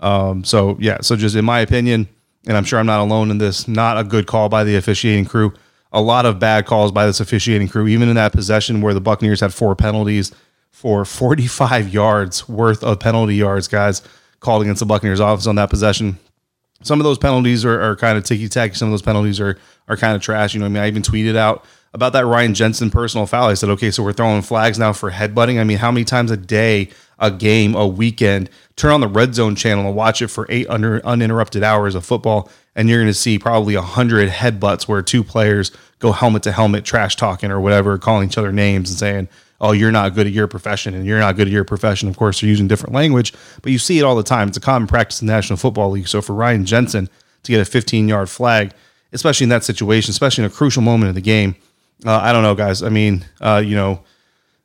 Um, 0.00 0.42
so 0.42 0.78
yeah, 0.80 1.02
so 1.02 1.16
just 1.16 1.36
in 1.36 1.44
my 1.44 1.60
opinion, 1.60 2.08
and 2.46 2.56
I'm 2.56 2.64
sure 2.64 2.78
I'm 2.78 2.86
not 2.86 3.00
alone 3.00 3.30
in 3.30 3.38
this, 3.38 3.66
not 3.66 3.98
a 3.98 4.04
good 4.04 4.26
call 4.26 4.48
by 4.48 4.64
the 4.64 4.76
officiating 4.76 5.24
crew. 5.24 5.52
A 5.92 6.00
lot 6.00 6.26
of 6.26 6.38
bad 6.38 6.66
calls 6.66 6.92
by 6.92 7.06
this 7.06 7.20
officiating 7.20 7.68
crew, 7.68 7.86
even 7.86 8.08
in 8.08 8.16
that 8.16 8.32
possession 8.32 8.80
where 8.80 8.94
the 8.94 9.00
Buccaneers 9.00 9.40
had 9.40 9.54
four 9.54 9.74
penalties 9.74 10.32
for 10.70 11.04
45 11.04 11.92
yards 11.92 12.48
worth 12.48 12.84
of 12.84 13.00
penalty 13.00 13.34
yards, 13.34 13.68
guys, 13.68 14.02
called 14.40 14.62
against 14.62 14.80
the 14.80 14.86
Buccaneers 14.86 15.20
offense 15.20 15.46
on 15.46 15.56
that 15.56 15.70
possession. 15.70 16.18
Some 16.82 17.00
of 17.00 17.04
those 17.04 17.18
penalties 17.18 17.64
are, 17.64 17.80
are 17.80 17.96
kind 17.96 18.18
of 18.18 18.24
ticky 18.24 18.48
tacky. 18.48 18.74
Some 18.74 18.88
of 18.88 18.92
those 18.92 19.02
penalties 19.02 19.40
are 19.40 19.58
are 19.88 19.96
kind 19.96 20.14
of 20.14 20.22
trash. 20.22 20.54
You 20.54 20.60
know, 20.60 20.66
I 20.66 20.68
mean, 20.68 20.82
I 20.82 20.88
even 20.88 21.02
tweeted 21.02 21.36
out 21.36 21.64
about 21.94 22.12
that 22.12 22.26
Ryan 22.26 22.54
Jensen 22.54 22.90
personal 22.90 23.26
foul. 23.26 23.48
I 23.48 23.54
said, 23.54 23.70
okay, 23.70 23.90
so 23.90 24.02
we're 24.02 24.12
throwing 24.12 24.42
flags 24.42 24.78
now 24.78 24.92
for 24.92 25.10
headbutting. 25.10 25.58
I 25.58 25.64
mean, 25.64 25.78
how 25.78 25.90
many 25.90 26.04
times 26.04 26.30
a 26.30 26.36
day, 26.36 26.90
a 27.18 27.30
game, 27.30 27.74
a 27.74 27.86
weekend, 27.86 28.50
turn 28.76 28.92
on 28.92 29.00
the 29.00 29.08
red 29.08 29.34
zone 29.34 29.56
channel 29.56 29.86
and 29.86 29.96
watch 29.96 30.20
it 30.20 30.28
for 30.28 30.46
eight 30.48 30.68
under, 30.68 31.04
uninterrupted 31.04 31.62
hours 31.62 31.94
of 31.94 32.04
football, 32.04 32.50
and 32.74 32.88
you're 32.88 32.98
going 32.98 33.06
to 33.06 33.14
see 33.14 33.38
probably 33.38 33.74
a 33.74 33.82
hundred 33.82 34.28
headbutts 34.28 34.86
where 34.86 35.02
two 35.02 35.24
players 35.24 35.72
go 35.98 36.12
helmet 36.12 36.42
to 36.42 36.52
helmet, 36.52 36.84
trash 36.84 37.16
talking 37.16 37.50
or 37.50 37.60
whatever, 37.60 37.96
calling 37.98 38.28
each 38.28 38.38
other 38.38 38.52
names 38.52 38.90
and 38.90 38.98
saying, 38.98 39.28
"Oh, 39.60 39.72
you're 39.72 39.92
not 39.92 40.14
good 40.14 40.26
at 40.26 40.32
your 40.32 40.46
profession," 40.46 40.94
and 40.94 41.06
you're 41.06 41.18
not 41.18 41.36
good 41.36 41.48
at 41.48 41.52
your 41.52 41.64
profession. 41.64 42.08
Of 42.08 42.16
course, 42.16 42.40
they're 42.40 42.50
using 42.50 42.68
different 42.68 42.94
language, 42.94 43.32
but 43.62 43.72
you 43.72 43.78
see 43.78 43.98
it 43.98 44.02
all 44.02 44.16
the 44.16 44.22
time. 44.22 44.48
It's 44.48 44.58
a 44.58 44.60
common 44.60 44.86
practice 44.86 45.20
in 45.20 45.26
the 45.26 45.32
National 45.32 45.56
Football 45.56 45.90
League. 45.90 46.08
So 46.08 46.20
for 46.20 46.34
Ryan 46.34 46.66
Jensen 46.66 47.08
to 47.44 47.52
get 47.52 47.60
a 47.60 47.64
15 47.64 48.08
yard 48.08 48.28
flag, 48.28 48.72
especially 49.12 49.44
in 49.44 49.50
that 49.50 49.64
situation, 49.64 50.10
especially 50.10 50.44
in 50.44 50.50
a 50.50 50.52
crucial 50.52 50.82
moment 50.82 51.08
of 51.08 51.14
the 51.14 51.22
game 51.22 51.56
uh, 52.04 52.18
I 52.22 52.32
don't 52.32 52.42
know, 52.42 52.54
guys. 52.54 52.82
I 52.82 52.88
mean, 52.88 53.24
uh, 53.40 53.62
you 53.64 53.74
know, 53.76 54.02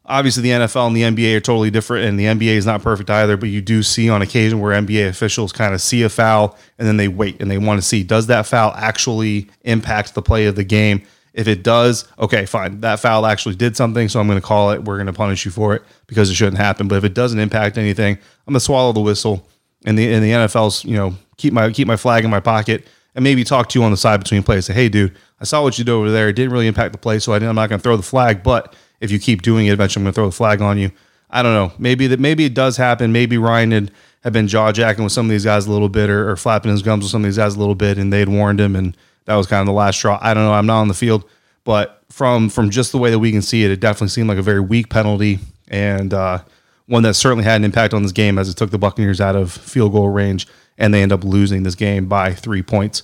obviously 0.05 0.43
the 0.43 0.49
NFL 0.49 0.87
and 0.87 0.95
the 0.95 1.03
NBA 1.03 1.35
are 1.35 1.41
totally 1.41 1.71
different, 1.71 2.05
and 2.05 2.19
the 2.19 2.25
NBA 2.25 2.55
is 2.55 2.65
not 2.65 2.81
perfect 2.81 3.09
either. 3.09 3.37
But 3.37 3.49
you 3.49 3.61
do 3.61 3.83
see 3.83 4.09
on 4.09 4.21
occasion 4.21 4.59
where 4.59 4.79
NBA 4.79 5.07
officials 5.07 5.51
kind 5.51 5.73
of 5.73 5.81
see 5.81 6.03
a 6.03 6.09
foul 6.09 6.57
and 6.77 6.87
then 6.87 6.97
they 6.97 7.07
wait 7.07 7.41
and 7.41 7.49
they 7.49 7.57
want 7.57 7.81
to 7.81 7.87
see 7.87 8.03
does 8.03 8.27
that 8.27 8.45
foul 8.45 8.73
actually 8.75 9.49
impact 9.61 10.13
the 10.13 10.21
play 10.21 10.45
of 10.45 10.55
the 10.55 10.63
game. 10.63 11.03
If 11.33 11.47
it 11.47 11.63
does, 11.63 12.05
okay, 12.19 12.45
fine. 12.45 12.81
That 12.81 12.99
foul 12.99 13.25
actually 13.25 13.55
did 13.55 13.77
something, 13.77 14.09
so 14.09 14.19
I'm 14.19 14.27
going 14.27 14.39
to 14.39 14.45
call 14.45 14.71
it. 14.71 14.83
We're 14.83 14.97
going 14.97 15.07
to 15.07 15.13
punish 15.13 15.45
you 15.45 15.51
for 15.51 15.73
it 15.73 15.83
because 16.07 16.29
it 16.29 16.33
shouldn't 16.33 16.57
happen. 16.57 16.89
But 16.89 16.97
if 16.97 17.05
it 17.05 17.13
doesn't 17.13 17.39
impact 17.39 17.77
anything, 17.77 18.15
I'm 18.15 18.53
going 18.53 18.55
to 18.55 18.59
swallow 18.59 18.91
the 18.91 18.99
whistle. 18.99 19.47
And 19.85 19.97
the 19.97 20.13
and 20.13 20.23
the 20.23 20.31
NFL's, 20.31 20.83
you 20.83 20.95
know, 20.95 21.15
keep 21.37 21.53
my 21.53 21.71
keep 21.71 21.87
my 21.87 21.95
flag 21.95 22.25
in 22.25 22.29
my 22.29 22.41
pocket 22.41 22.85
and 23.15 23.23
maybe 23.23 23.43
talk 23.43 23.69
to 23.69 23.79
you 23.79 23.85
on 23.85 23.91
the 23.91 23.97
side 23.97 24.19
between 24.19 24.43
plays. 24.43 24.65
Say, 24.65 24.73
hey, 24.73 24.89
dude, 24.89 25.15
I 25.39 25.43
saw 25.43 25.63
what 25.63 25.77
you 25.77 25.83
did 25.83 25.91
over 25.91 26.11
there. 26.11 26.29
It 26.29 26.33
didn't 26.33 26.51
really 26.51 26.67
impact 26.67 26.91
the 26.91 26.97
play, 26.97 27.19
so 27.19 27.33
I 27.33 27.37
am 27.37 27.55
not 27.55 27.69
going 27.69 27.79
to 27.79 27.83
throw 27.83 27.97
the 27.97 28.03
flag. 28.03 28.43
But 28.43 28.75
if 29.01 29.11
you 29.11 29.19
keep 29.19 29.41
doing 29.41 29.67
it, 29.67 29.73
eventually 29.73 30.01
I'm 30.01 30.05
going 30.05 30.13
to 30.13 30.15
throw 30.15 30.25
the 30.27 30.31
flag 30.31 30.61
on 30.61 30.77
you. 30.77 30.91
I 31.29 31.43
don't 31.43 31.53
know. 31.53 31.73
Maybe 31.77 32.07
that. 32.07 32.19
Maybe 32.19 32.45
it 32.45 32.53
does 32.53 32.77
happen. 32.77 33.11
Maybe 33.11 33.37
Ryan 33.37 33.71
had, 33.71 33.91
had 34.23 34.33
been 34.33 34.47
jaw 34.47 34.71
jacking 34.71 35.03
with 35.03 35.13
some 35.13 35.25
of 35.25 35.29
these 35.29 35.45
guys 35.45 35.65
a 35.65 35.71
little 35.71 35.89
bit, 35.89 36.09
or, 36.09 36.29
or 36.29 36.35
flapping 36.37 36.71
his 36.71 36.81
gums 36.81 37.03
with 37.03 37.11
some 37.11 37.23
of 37.23 37.25
these 37.25 37.37
guys 37.37 37.55
a 37.55 37.59
little 37.59 37.75
bit, 37.75 37.97
and 37.97 38.13
they 38.13 38.19
had 38.19 38.29
warned 38.29 38.61
him, 38.61 38.75
and 38.75 38.95
that 39.25 39.35
was 39.35 39.47
kind 39.47 39.61
of 39.61 39.65
the 39.65 39.73
last 39.73 39.97
straw. 39.97 40.19
I 40.21 40.33
don't 40.33 40.43
know. 40.43 40.53
I'm 40.53 40.65
not 40.65 40.81
on 40.81 40.87
the 40.87 40.93
field, 40.93 41.27
but 41.63 42.03
from 42.09 42.49
from 42.49 42.69
just 42.69 42.91
the 42.91 42.97
way 42.97 43.09
that 43.09 43.19
we 43.19 43.31
can 43.31 43.41
see 43.41 43.63
it, 43.63 43.71
it 43.71 43.79
definitely 43.79 44.09
seemed 44.09 44.29
like 44.29 44.37
a 44.37 44.43
very 44.43 44.59
weak 44.59 44.89
penalty, 44.89 45.39
and 45.69 46.13
uh, 46.13 46.39
one 46.87 47.03
that 47.03 47.13
certainly 47.13 47.45
had 47.45 47.55
an 47.55 47.63
impact 47.63 47.93
on 47.93 48.03
this 48.03 48.11
game 48.11 48.37
as 48.37 48.49
it 48.49 48.57
took 48.57 48.71
the 48.71 48.77
Buccaneers 48.77 49.21
out 49.21 49.35
of 49.35 49.51
field 49.51 49.93
goal 49.93 50.09
range, 50.09 50.47
and 50.77 50.93
they 50.93 51.01
end 51.01 51.13
up 51.13 51.23
losing 51.23 51.63
this 51.63 51.75
game 51.75 52.07
by 52.07 52.33
three 52.33 52.61
points. 52.61 53.03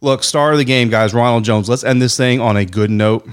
Look, 0.00 0.24
star 0.24 0.52
of 0.52 0.58
the 0.58 0.64
game, 0.64 0.90
guys, 0.90 1.14
Ronald 1.14 1.44
Jones. 1.44 1.68
Let's 1.68 1.84
end 1.84 2.02
this 2.02 2.16
thing 2.16 2.40
on 2.40 2.56
a 2.56 2.66
good 2.66 2.90
note. 2.90 3.26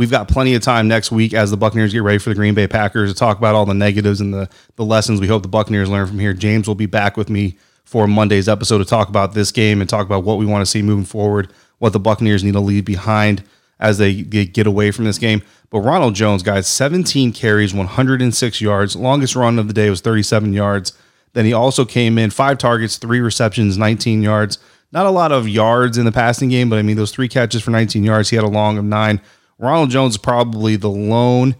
We've 0.00 0.10
got 0.10 0.28
plenty 0.28 0.54
of 0.54 0.62
time 0.62 0.88
next 0.88 1.12
week 1.12 1.34
as 1.34 1.50
the 1.50 1.58
Buccaneers 1.58 1.92
get 1.92 2.02
ready 2.02 2.16
for 2.16 2.30
the 2.30 2.34
Green 2.34 2.54
Bay 2.54 2.66
Packers 2.66 3.12
to 3.12 3.18
talk 3.18 3.36
about 3.36 3.54
all 3.54 3.66
the 3.66 3.74
negatives 3.74 4.22
and 4.22 4.32
the, 4.32 4.48
the 4.76 4.82
lessons 4.82 5.20
we 5.20 5.26
hope 5.26 5.42
the 5.42 5.48
Buccaneers 5.48 5.90
learn 5.90 6.06
from 6.06 6.18
here. 6.18 6.32
James 6.32 6.66
will 6.66 6.74
be 6.74 6.86
back 6.86 7.18
with 7.18 7.28
me 7.28 7.58
for 7.84 8.06
Monday's 8.06 8.48
episode 8.48 8.78
to 8.78 8.86
talk 8.86 9.10
about 9.10 9.34
this 9.34 9.52
game 9.52 9.78
and 9.78 9.90
talk 9.90 10.06
about 10.06 10.24
what 10.24 10.38
we 10.38 10.46
want 10.46 10.62
to 10.62 10.64
see 10.64 10.80
moving 10.80 11.04
forward, 11.04 11.52
what 11.80 11.92
the 11.92 12.00
Buccaneers 12.00 12.42
need 12.42 12.54
to 12.54 12.60
leave 12.60 12.86
behind 12.86 13.44
as 13.78 13.98
they 13.98 14.22
get 14.22 14.66
away 14.66 14.90
from 14.90 15.04
this 15.04 15.18
game. 15.18 15.42
But 15.68 15.80
Ronald 15.80 16.14
Jones, 16.14 16.42
guys, 16.42 16.66
17 16.66 17.34
carries, 17.34 17.74
106 17.74 18.60
yards. 18.62 18.96
Longest 18.96 19.36
run 19.36 19.58
of 19.58 19.68
the 19.68 19.74
day 19.74 19.90
was 19.90 20.00
37 20.00 20.54
yards. 20.54 20.94
Then 21.34 21.44
he 21.44 21.52
also 21.52 21.84
came 21.84 22.16
in 22.16 22.30
five 22.30 22.56
targets, 22.56 22.96
three 22.96 23.20
receptions, 23.20 23.76
19 23.76 24.22
yards. 24.22 24.58
Not 24.92 25.04
a 25.04 25.10
lot 25.10 25.30
of 25.30 25.46
yards 25.46 25.98
in 25.98 26.06
the 26.06 26.10
passing 26.10 26.48
game, 26.48 26.70
but 26.70 26.78
I 26.78 26.82
mean, 26.82 26.96
those 26.96 27.12
three 27.12 27.28
catches 27.28 27.60
for 27.60 27.70
19 27.70 28.02
yards, 28.02 28.30
he 28.30 28.36
had 28.36 28.46
a 28.46 28.48
long 28.48 28.78
of 28.78 28.84
nine. 28.86 29.20
Ronald 29.60 29.90
Jones 29.90 30.14
is 30.14 30.18
probably 30.18 30.76
the 30.76 30.90
lone 30.90 31.54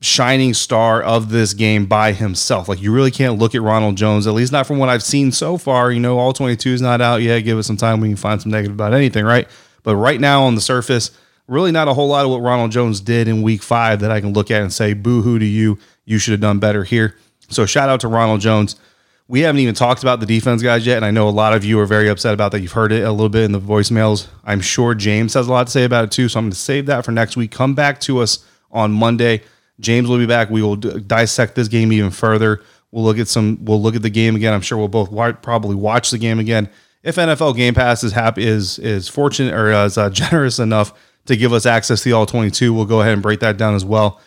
shining 0.00 0.54
star 0.54 1.02
of 1.02 1.28
this 1.30 1.52
game 1.52 1.86
by 1.86 2.12
himself. 2.12 2.68
Like, 2.68 2.80
you 2.80 2.92
really 2.92 3.10
can't 3.10 3.38
look 3.38 3.54
at 3.54 3.62
Ronald 3.62 3.96
Jones, 3.96 4.26
at 4.26 4.32
least 4.32 4.50
not 4.50 4.66
from 4.66 4.78
what 4.78 4.88
I've 4.88 5.02
seen 5.02 5.30
so 5.30 5.58
far. 5.58 5.92
You 5.92 6.00
know, 6.00 6.18
all 6.18 6.32
22 6.32 6.70
is 6.70 6.80
not 6.80 7.00
out 7.00 7.20
yet. 7.20 7.40
Give 7.40 7.58
us 7.58 7.66
some 7.66 7.76
time. 7.76 8.00
We 8.00 8.08
can 8.08 8.16
find 8.16 8.40
some 8.40 8.50
negative 8.50 8.74
about 8.74 8.94
anything, 8.94 9.24
right? 9.24 9.46
But 9.82 9.96
right 9.96 10.20
now 10.20 10.44
on 10.44 10.54
the 10.54 10.60
surface, 10.60 11.10
really 11.46 11.70
not 11.70 11.86
a 11.88 11.94
whole 11.94 12.08
lot 12.08 12.24
of 12.24 12.30
what 12.30 12.40
Ronald 12.40 12.70
Jones 12.70 13.00
did 13.00 13.28
in 13.28 13.42
week 13.42 13.62
five 13.62 14.00
that 14.00 14.10
I 14.10 14.20
can 14.20 14.32
look 14.32 14.50
at 14.50 14.62
and 14.62 14.72
say, 14.72 14.94
boo 14.94 15.20
hoo 15.20 15.38
to 15.38 15.44
you. 15.44 15.78
You 16.06 16.18
should 16.18 16.32
have 16.32 16.40
done 16.40 16.58
better 16.58 16.84
here. 16.84 17.16
So 17.50 17.66
shout 17.66 17.88
out 17.90 18.00
to 18.00 18.08
Ronald 18.08 18.40
Jones. 18.40 18.76
We 19.30 19.40
haven't 19.40 19.60
even 19.60 19.74
talked 19.74 20.02
about 20.02 20.20
the 20.20 20.26
defense 20.26 20.62
guys 20.62 20.86
yet, 20.86 20.96
and 20.96 21.04
I 21.04 21.10
know 21.10 21.28
a 21.28 21.30
lot 21.30 21.52
of 21.52 21.62
you 21.62 21.78
are 21.80 21.84
very 21.86 22.08
upset 22.08 22.32
about 22.32 22.50
that. 22.52 22.60
You've 22.60 22.72
heard 22.72 22.92
it 22.92 23.02
a 23.02 23.12
little 23.12 23.28
bit 23.28 23.44
in 23.44 23.52
the 23.52 23.60
voicemails. 23.60 24.26
I'm 24.42 24.62
sure 24.62 24.94
James 24.94 25.34
has 25.34 25.48
a 25.48 25.52
lot 25.52 25.66
to 25.66 25.70
say 25.70 25.84
about 25.84 26.04
it 26.04 26.10
too, 26.10 26.30
so 26.30 26.38
I'm 26.38 26.46
going 26.46 26.52
to 26.52 26.56
save 26.56 26.86
that 26.86 27.04
for 27.04 27.12
next 27.12 27.36
week. 27.36 27.50
Come 27.50 27.74
back 27.74 28.00
to 28.00 28.20
us 28.20 28.42
on 28.72 28.90
Monday. 28.90 29.42
James 29.80 30.08
will 30.08 30.16
be 30.16 30.24
back. 30.24 30.48
We 30.48 30.62
will 30.62 30.76
d- 30.76 31.00
dissect 31.00 31.56
this 31.56 31.68
game 31.68 31.92
even 31.92 32.10
further. 32.10 32.62
We'll 32.90 33.04
look 33.04 33.18
at 33.18 33.28
some. 33.28 33.62
We'll 33.66 33.82
look 33.82 33.94
at 33.94 34.00
the 34.00 34.08
game 34.10 34.34
again. 34.34 34.54
I'm 34.54 34.62
sure 34.62 34.78
we'll 34.78 34.88
both 34.88 35.10
wa- 35.10 35.32
probably 35.32 35.76
watch 35.76 36.10
the 36.10 36.18
game 36.18 36.38
again. 36.38 36.70
If 37.02 37.16
NFL 37.16 37.54
Game 37.54 37.74
Pass 37.74 38.02
is 38.02 38.12
happy 38.12 38.46
is 38.46 38.78
is 38.78 39.08
fortunate 39.08 39.52
or 39.52 39.70
is 39.70 39.98
uh, 39.98 40.08
generous 40.10 40.58
enough 40.58 40.94
to 41.26 41.36
give 41.36 41.52
us 41.52 41.66
access 41.66 42.02
to 42.02 42.08
the 42.08 42.12
all 42.14 42.24
22. 42.24 42.72
We'll 42.72 42.86
go 42.86 43.02
ahead 43.02 43.12
and 43.12 43.22
break 43.22 43.40
that 43.40 43.58
down 43.58 43.74
as 43.74 43.84
well. 43.84 44.20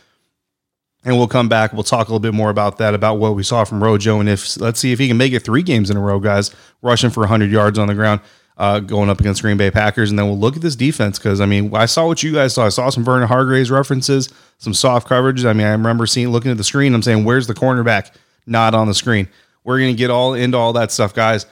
And 1.03 1.17
we'll 1.17 1.27
come 1.27 1.49
back. 1.49 1.73
We'll 1.73 1.83
talk 1.83 2.07
a 2.07 2.11
little 2.11 2.19
bit 2.19 2.33
more 2.33 2.51
about 2.51 2.77
that, 2.77 2.93
about 2.93 3.15
what 3.15 3.35
we 3.35 3.41
saw 3.41 3.63
from 3.63 3.83
Rojo. 3.83 4.19
And 4.19 4.29
if 4.29 4.59
let's 4.61 4.79
see 4.79 4.91
if 4.91 4.99
he 4.99 5.07
can 5.07 5.17
make 5.17 5.33
it 5.33 5.39
three 5.39 5.63
games 5.63 5.89
in 5.89 5.97
a 5.97 5.99
row, 5.99 6.19
guys, 6.19 6.51
rushing 6.83 7.09
for 7.09 7.21
100 7.21 7.49
yards 7.49 7.79
on 7.79 7.87
the 7.87 7.95
ground, 7.95 8.21
uh, 8.57 8.79
going 8.79 9.09
up 9.09 9.19
against 9.19 9.41
Green 9.41 9.57
Bay 9.57 9.71
Packers. 9.71 10.11
And 10.11 10.19
then 10.19 10.27
we'll 10.27 10.37
look 10.37 10.55
at 10.55 10.61
this 10.61 10.75
defense 10.75 11.17
because, 11.17 11.41
I 11.41 11.47
mean, 11.47 11.73
I 11.73 11.87
saw 11.87 12.05
what 12.05 12.21
you 12.21 12.33
guys 12.33 12.53
saw. 12.53 12.67
I 12.67 12.69
saw 12.69 12.91
some 12.91 13.03
Vernon 13.03 13.27
Hargreaves 13.27 13.71
references, 13.71 14.29
some 14.59 14.75
soft 14.75 15.07
coverages. 15.07 15.45
I 15.45 15.53
mean, 15.53 15.65
I 15.65 15.71
remember 15.71 16.05
seeing, 16.05 16.29
looking 16.29 16.51
at 16.51 16.57
the 16.57 16.63
screen, 16.63 16.93
I'm 16.93 17.01
saying, 17.01 17.25
where's 17.25 17.47
the 17.47 17.55
cornerback? 17.55 18.11
Not 18.45 18.75
on 18.75 18.87
the 18.87 18.93
screen. 18.93 19.27
We're 19.63 19.79
to 19.79 19.93
get 19.93 20.11
all 20.11 20.35
into 20.35 20.57
all 20.57 20.73
that 20.73 20.91
stuff, 20.91 21.13
guys. 21.13 21.45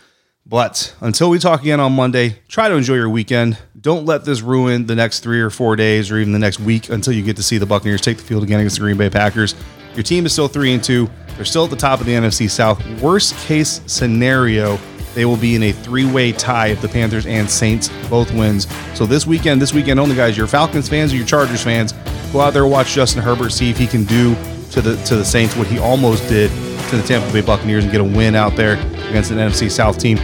But 0.49 0.95
until 0.99 1.29
we 1.29 1.38
talk 1.38 1.62
again 1.62 1.79
on 1.79 1.93
Monday, 1.93 2.39
try 2.47 2.69
to 2.69 2.75
enjoy 2.75 2.95
your 2.95 3.09
weekend. 3.09 3.59
Don't 3.79 4.05
let 4.05 4.25
this 4.25 4.41
ruin 4.41 4.88
the 4.88 4.95
next 4.95 5.19
three 5.19 5.39
or 5.41 5.51
four 5.51 5.75
days 5.75 6.09
or 6.09 6.17
even 6.17 6.33
the 6.33 6.39
next 6.39 6.59
week 6.59 6.89
until 6.89 7.13
you 7.13 7.21
get 7.21 7.35
to 7.35 7.43
see 7.43 7.59
the 7.59 7.67
Buccaneers 7.67 8.01
take 8.01 8.17
the 8.17 8.23
field 8.23 8.41
again 8.41 8.59
against 8.59 8.77
the 8.77 8.81
Green 8.81 8.97
Bay 8.97 9.12
Packers. 9.12 9.53
Your 9.93 10.01
team 10.01 10.25
is 10.25 10.33
still 10.33 10.47
three 10.47 10.73
and 10.73 10.83
two. 10.83 11.07
They're 11.35 11.45
still 11.45 11.65
at 11.65 11.69
the 11.69 11.75
top 11.75 11.99
of 11.99 12.07
the 12.07 12.13
NFC 12.13 12.49
South. 12.49 12.83
Worst 12.99 13.35
case 13.45 13.81
scenario, 13.85 14.79
they 15.13 15.23
will 15.23 15.38
be 15.38 15.53
in 15.53 15.62
a 15.62 15.71
three-way 15.71 16.31
tie 16.31 16.67
if 16.67 16.81
the 16.81 16.89
Panthers 16.89 17.27
and 17.27 17.49
Saints 17.49 17.89
both 18.09 18.33
wins. 18.33 18.67
So 18.97 19.05
this 19.05 19.27
weekend, 19.27 19.62
this 19.62 19.71
weekend 19.71 19.99
only, 19.99 20.15
guys, 20.15 20.35
your 20.35 20.47
Falcons 20.47 20.89
fans 20.89 21.13
or 21.13 21.17
your 21.17 21.27
Chargers 21.27 21.63
fans, 21.63 21.93
go 22.33 22.41
out 22.41 22.53
there 22.53 22.65
watch 22.65 22.93
Justin 22.93 23.21
Herbert, 23.21 23.51
see 23.51 23.69
if 23.69 23.77
he 23.77 23.85
can 23.85 24.03
do 24.03 24.33
to 24.71 24.81
the 24.81 24.95
to 25.05 25.15
the 25.15 25.25
Saints 25.25 25.55
what 25.55 25.67
he 25.67 25.77
almost 25.77 26.27
did 26.27 26.49
to 26.89 26.97
the 26.97 27.03
Tampa 27.03 27.31
Bay 27.31 27.41
Buccaneers 27.41 27.83
and 27.83 27.91
get 27.91 28.01
a 28.01 28.03
win 28.03 28.33
out 28.33 28.55
there 28.55 28.73
against 29.09 29.29
an 29.29 29.38
NFC 29.38 29.69
South 29.69 29.99
team. 29.99 30.17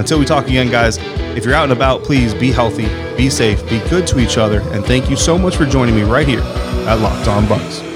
Until 0.00 0.18
we 0.18 0.24
talk 0.24 0.46
again, 0.48 0.70
guys, 0.70 0.96
if 1.36 1.44
you're 1.44 1.52
out 1.52 1.64
and 1.64 1.72
about, 1.72 2.02
please 2.02 2.32
be 2.32 2.50
healthy, 2.50 2.86
be 3.18 3.28
safe, 3.28 3.62
be 3.68 3.80
good 3.90 4.06
to 4.06 4.18
each 4.18 4.38
other, 4.38 4.62
and 4.70 4.82
thank 4.82 5.10
you 5.10 5.14
so 5.14 5.36
much 5.36 5.56
for 5.56 5.66
joining 5.66 5.94
me 5.94 6.04
right 6.04 6.26
here 6.26 6.40
at 6.40 6.94
Locked 7.00 7.28
On 7.28 7.44
Bucs. 7.44 7.89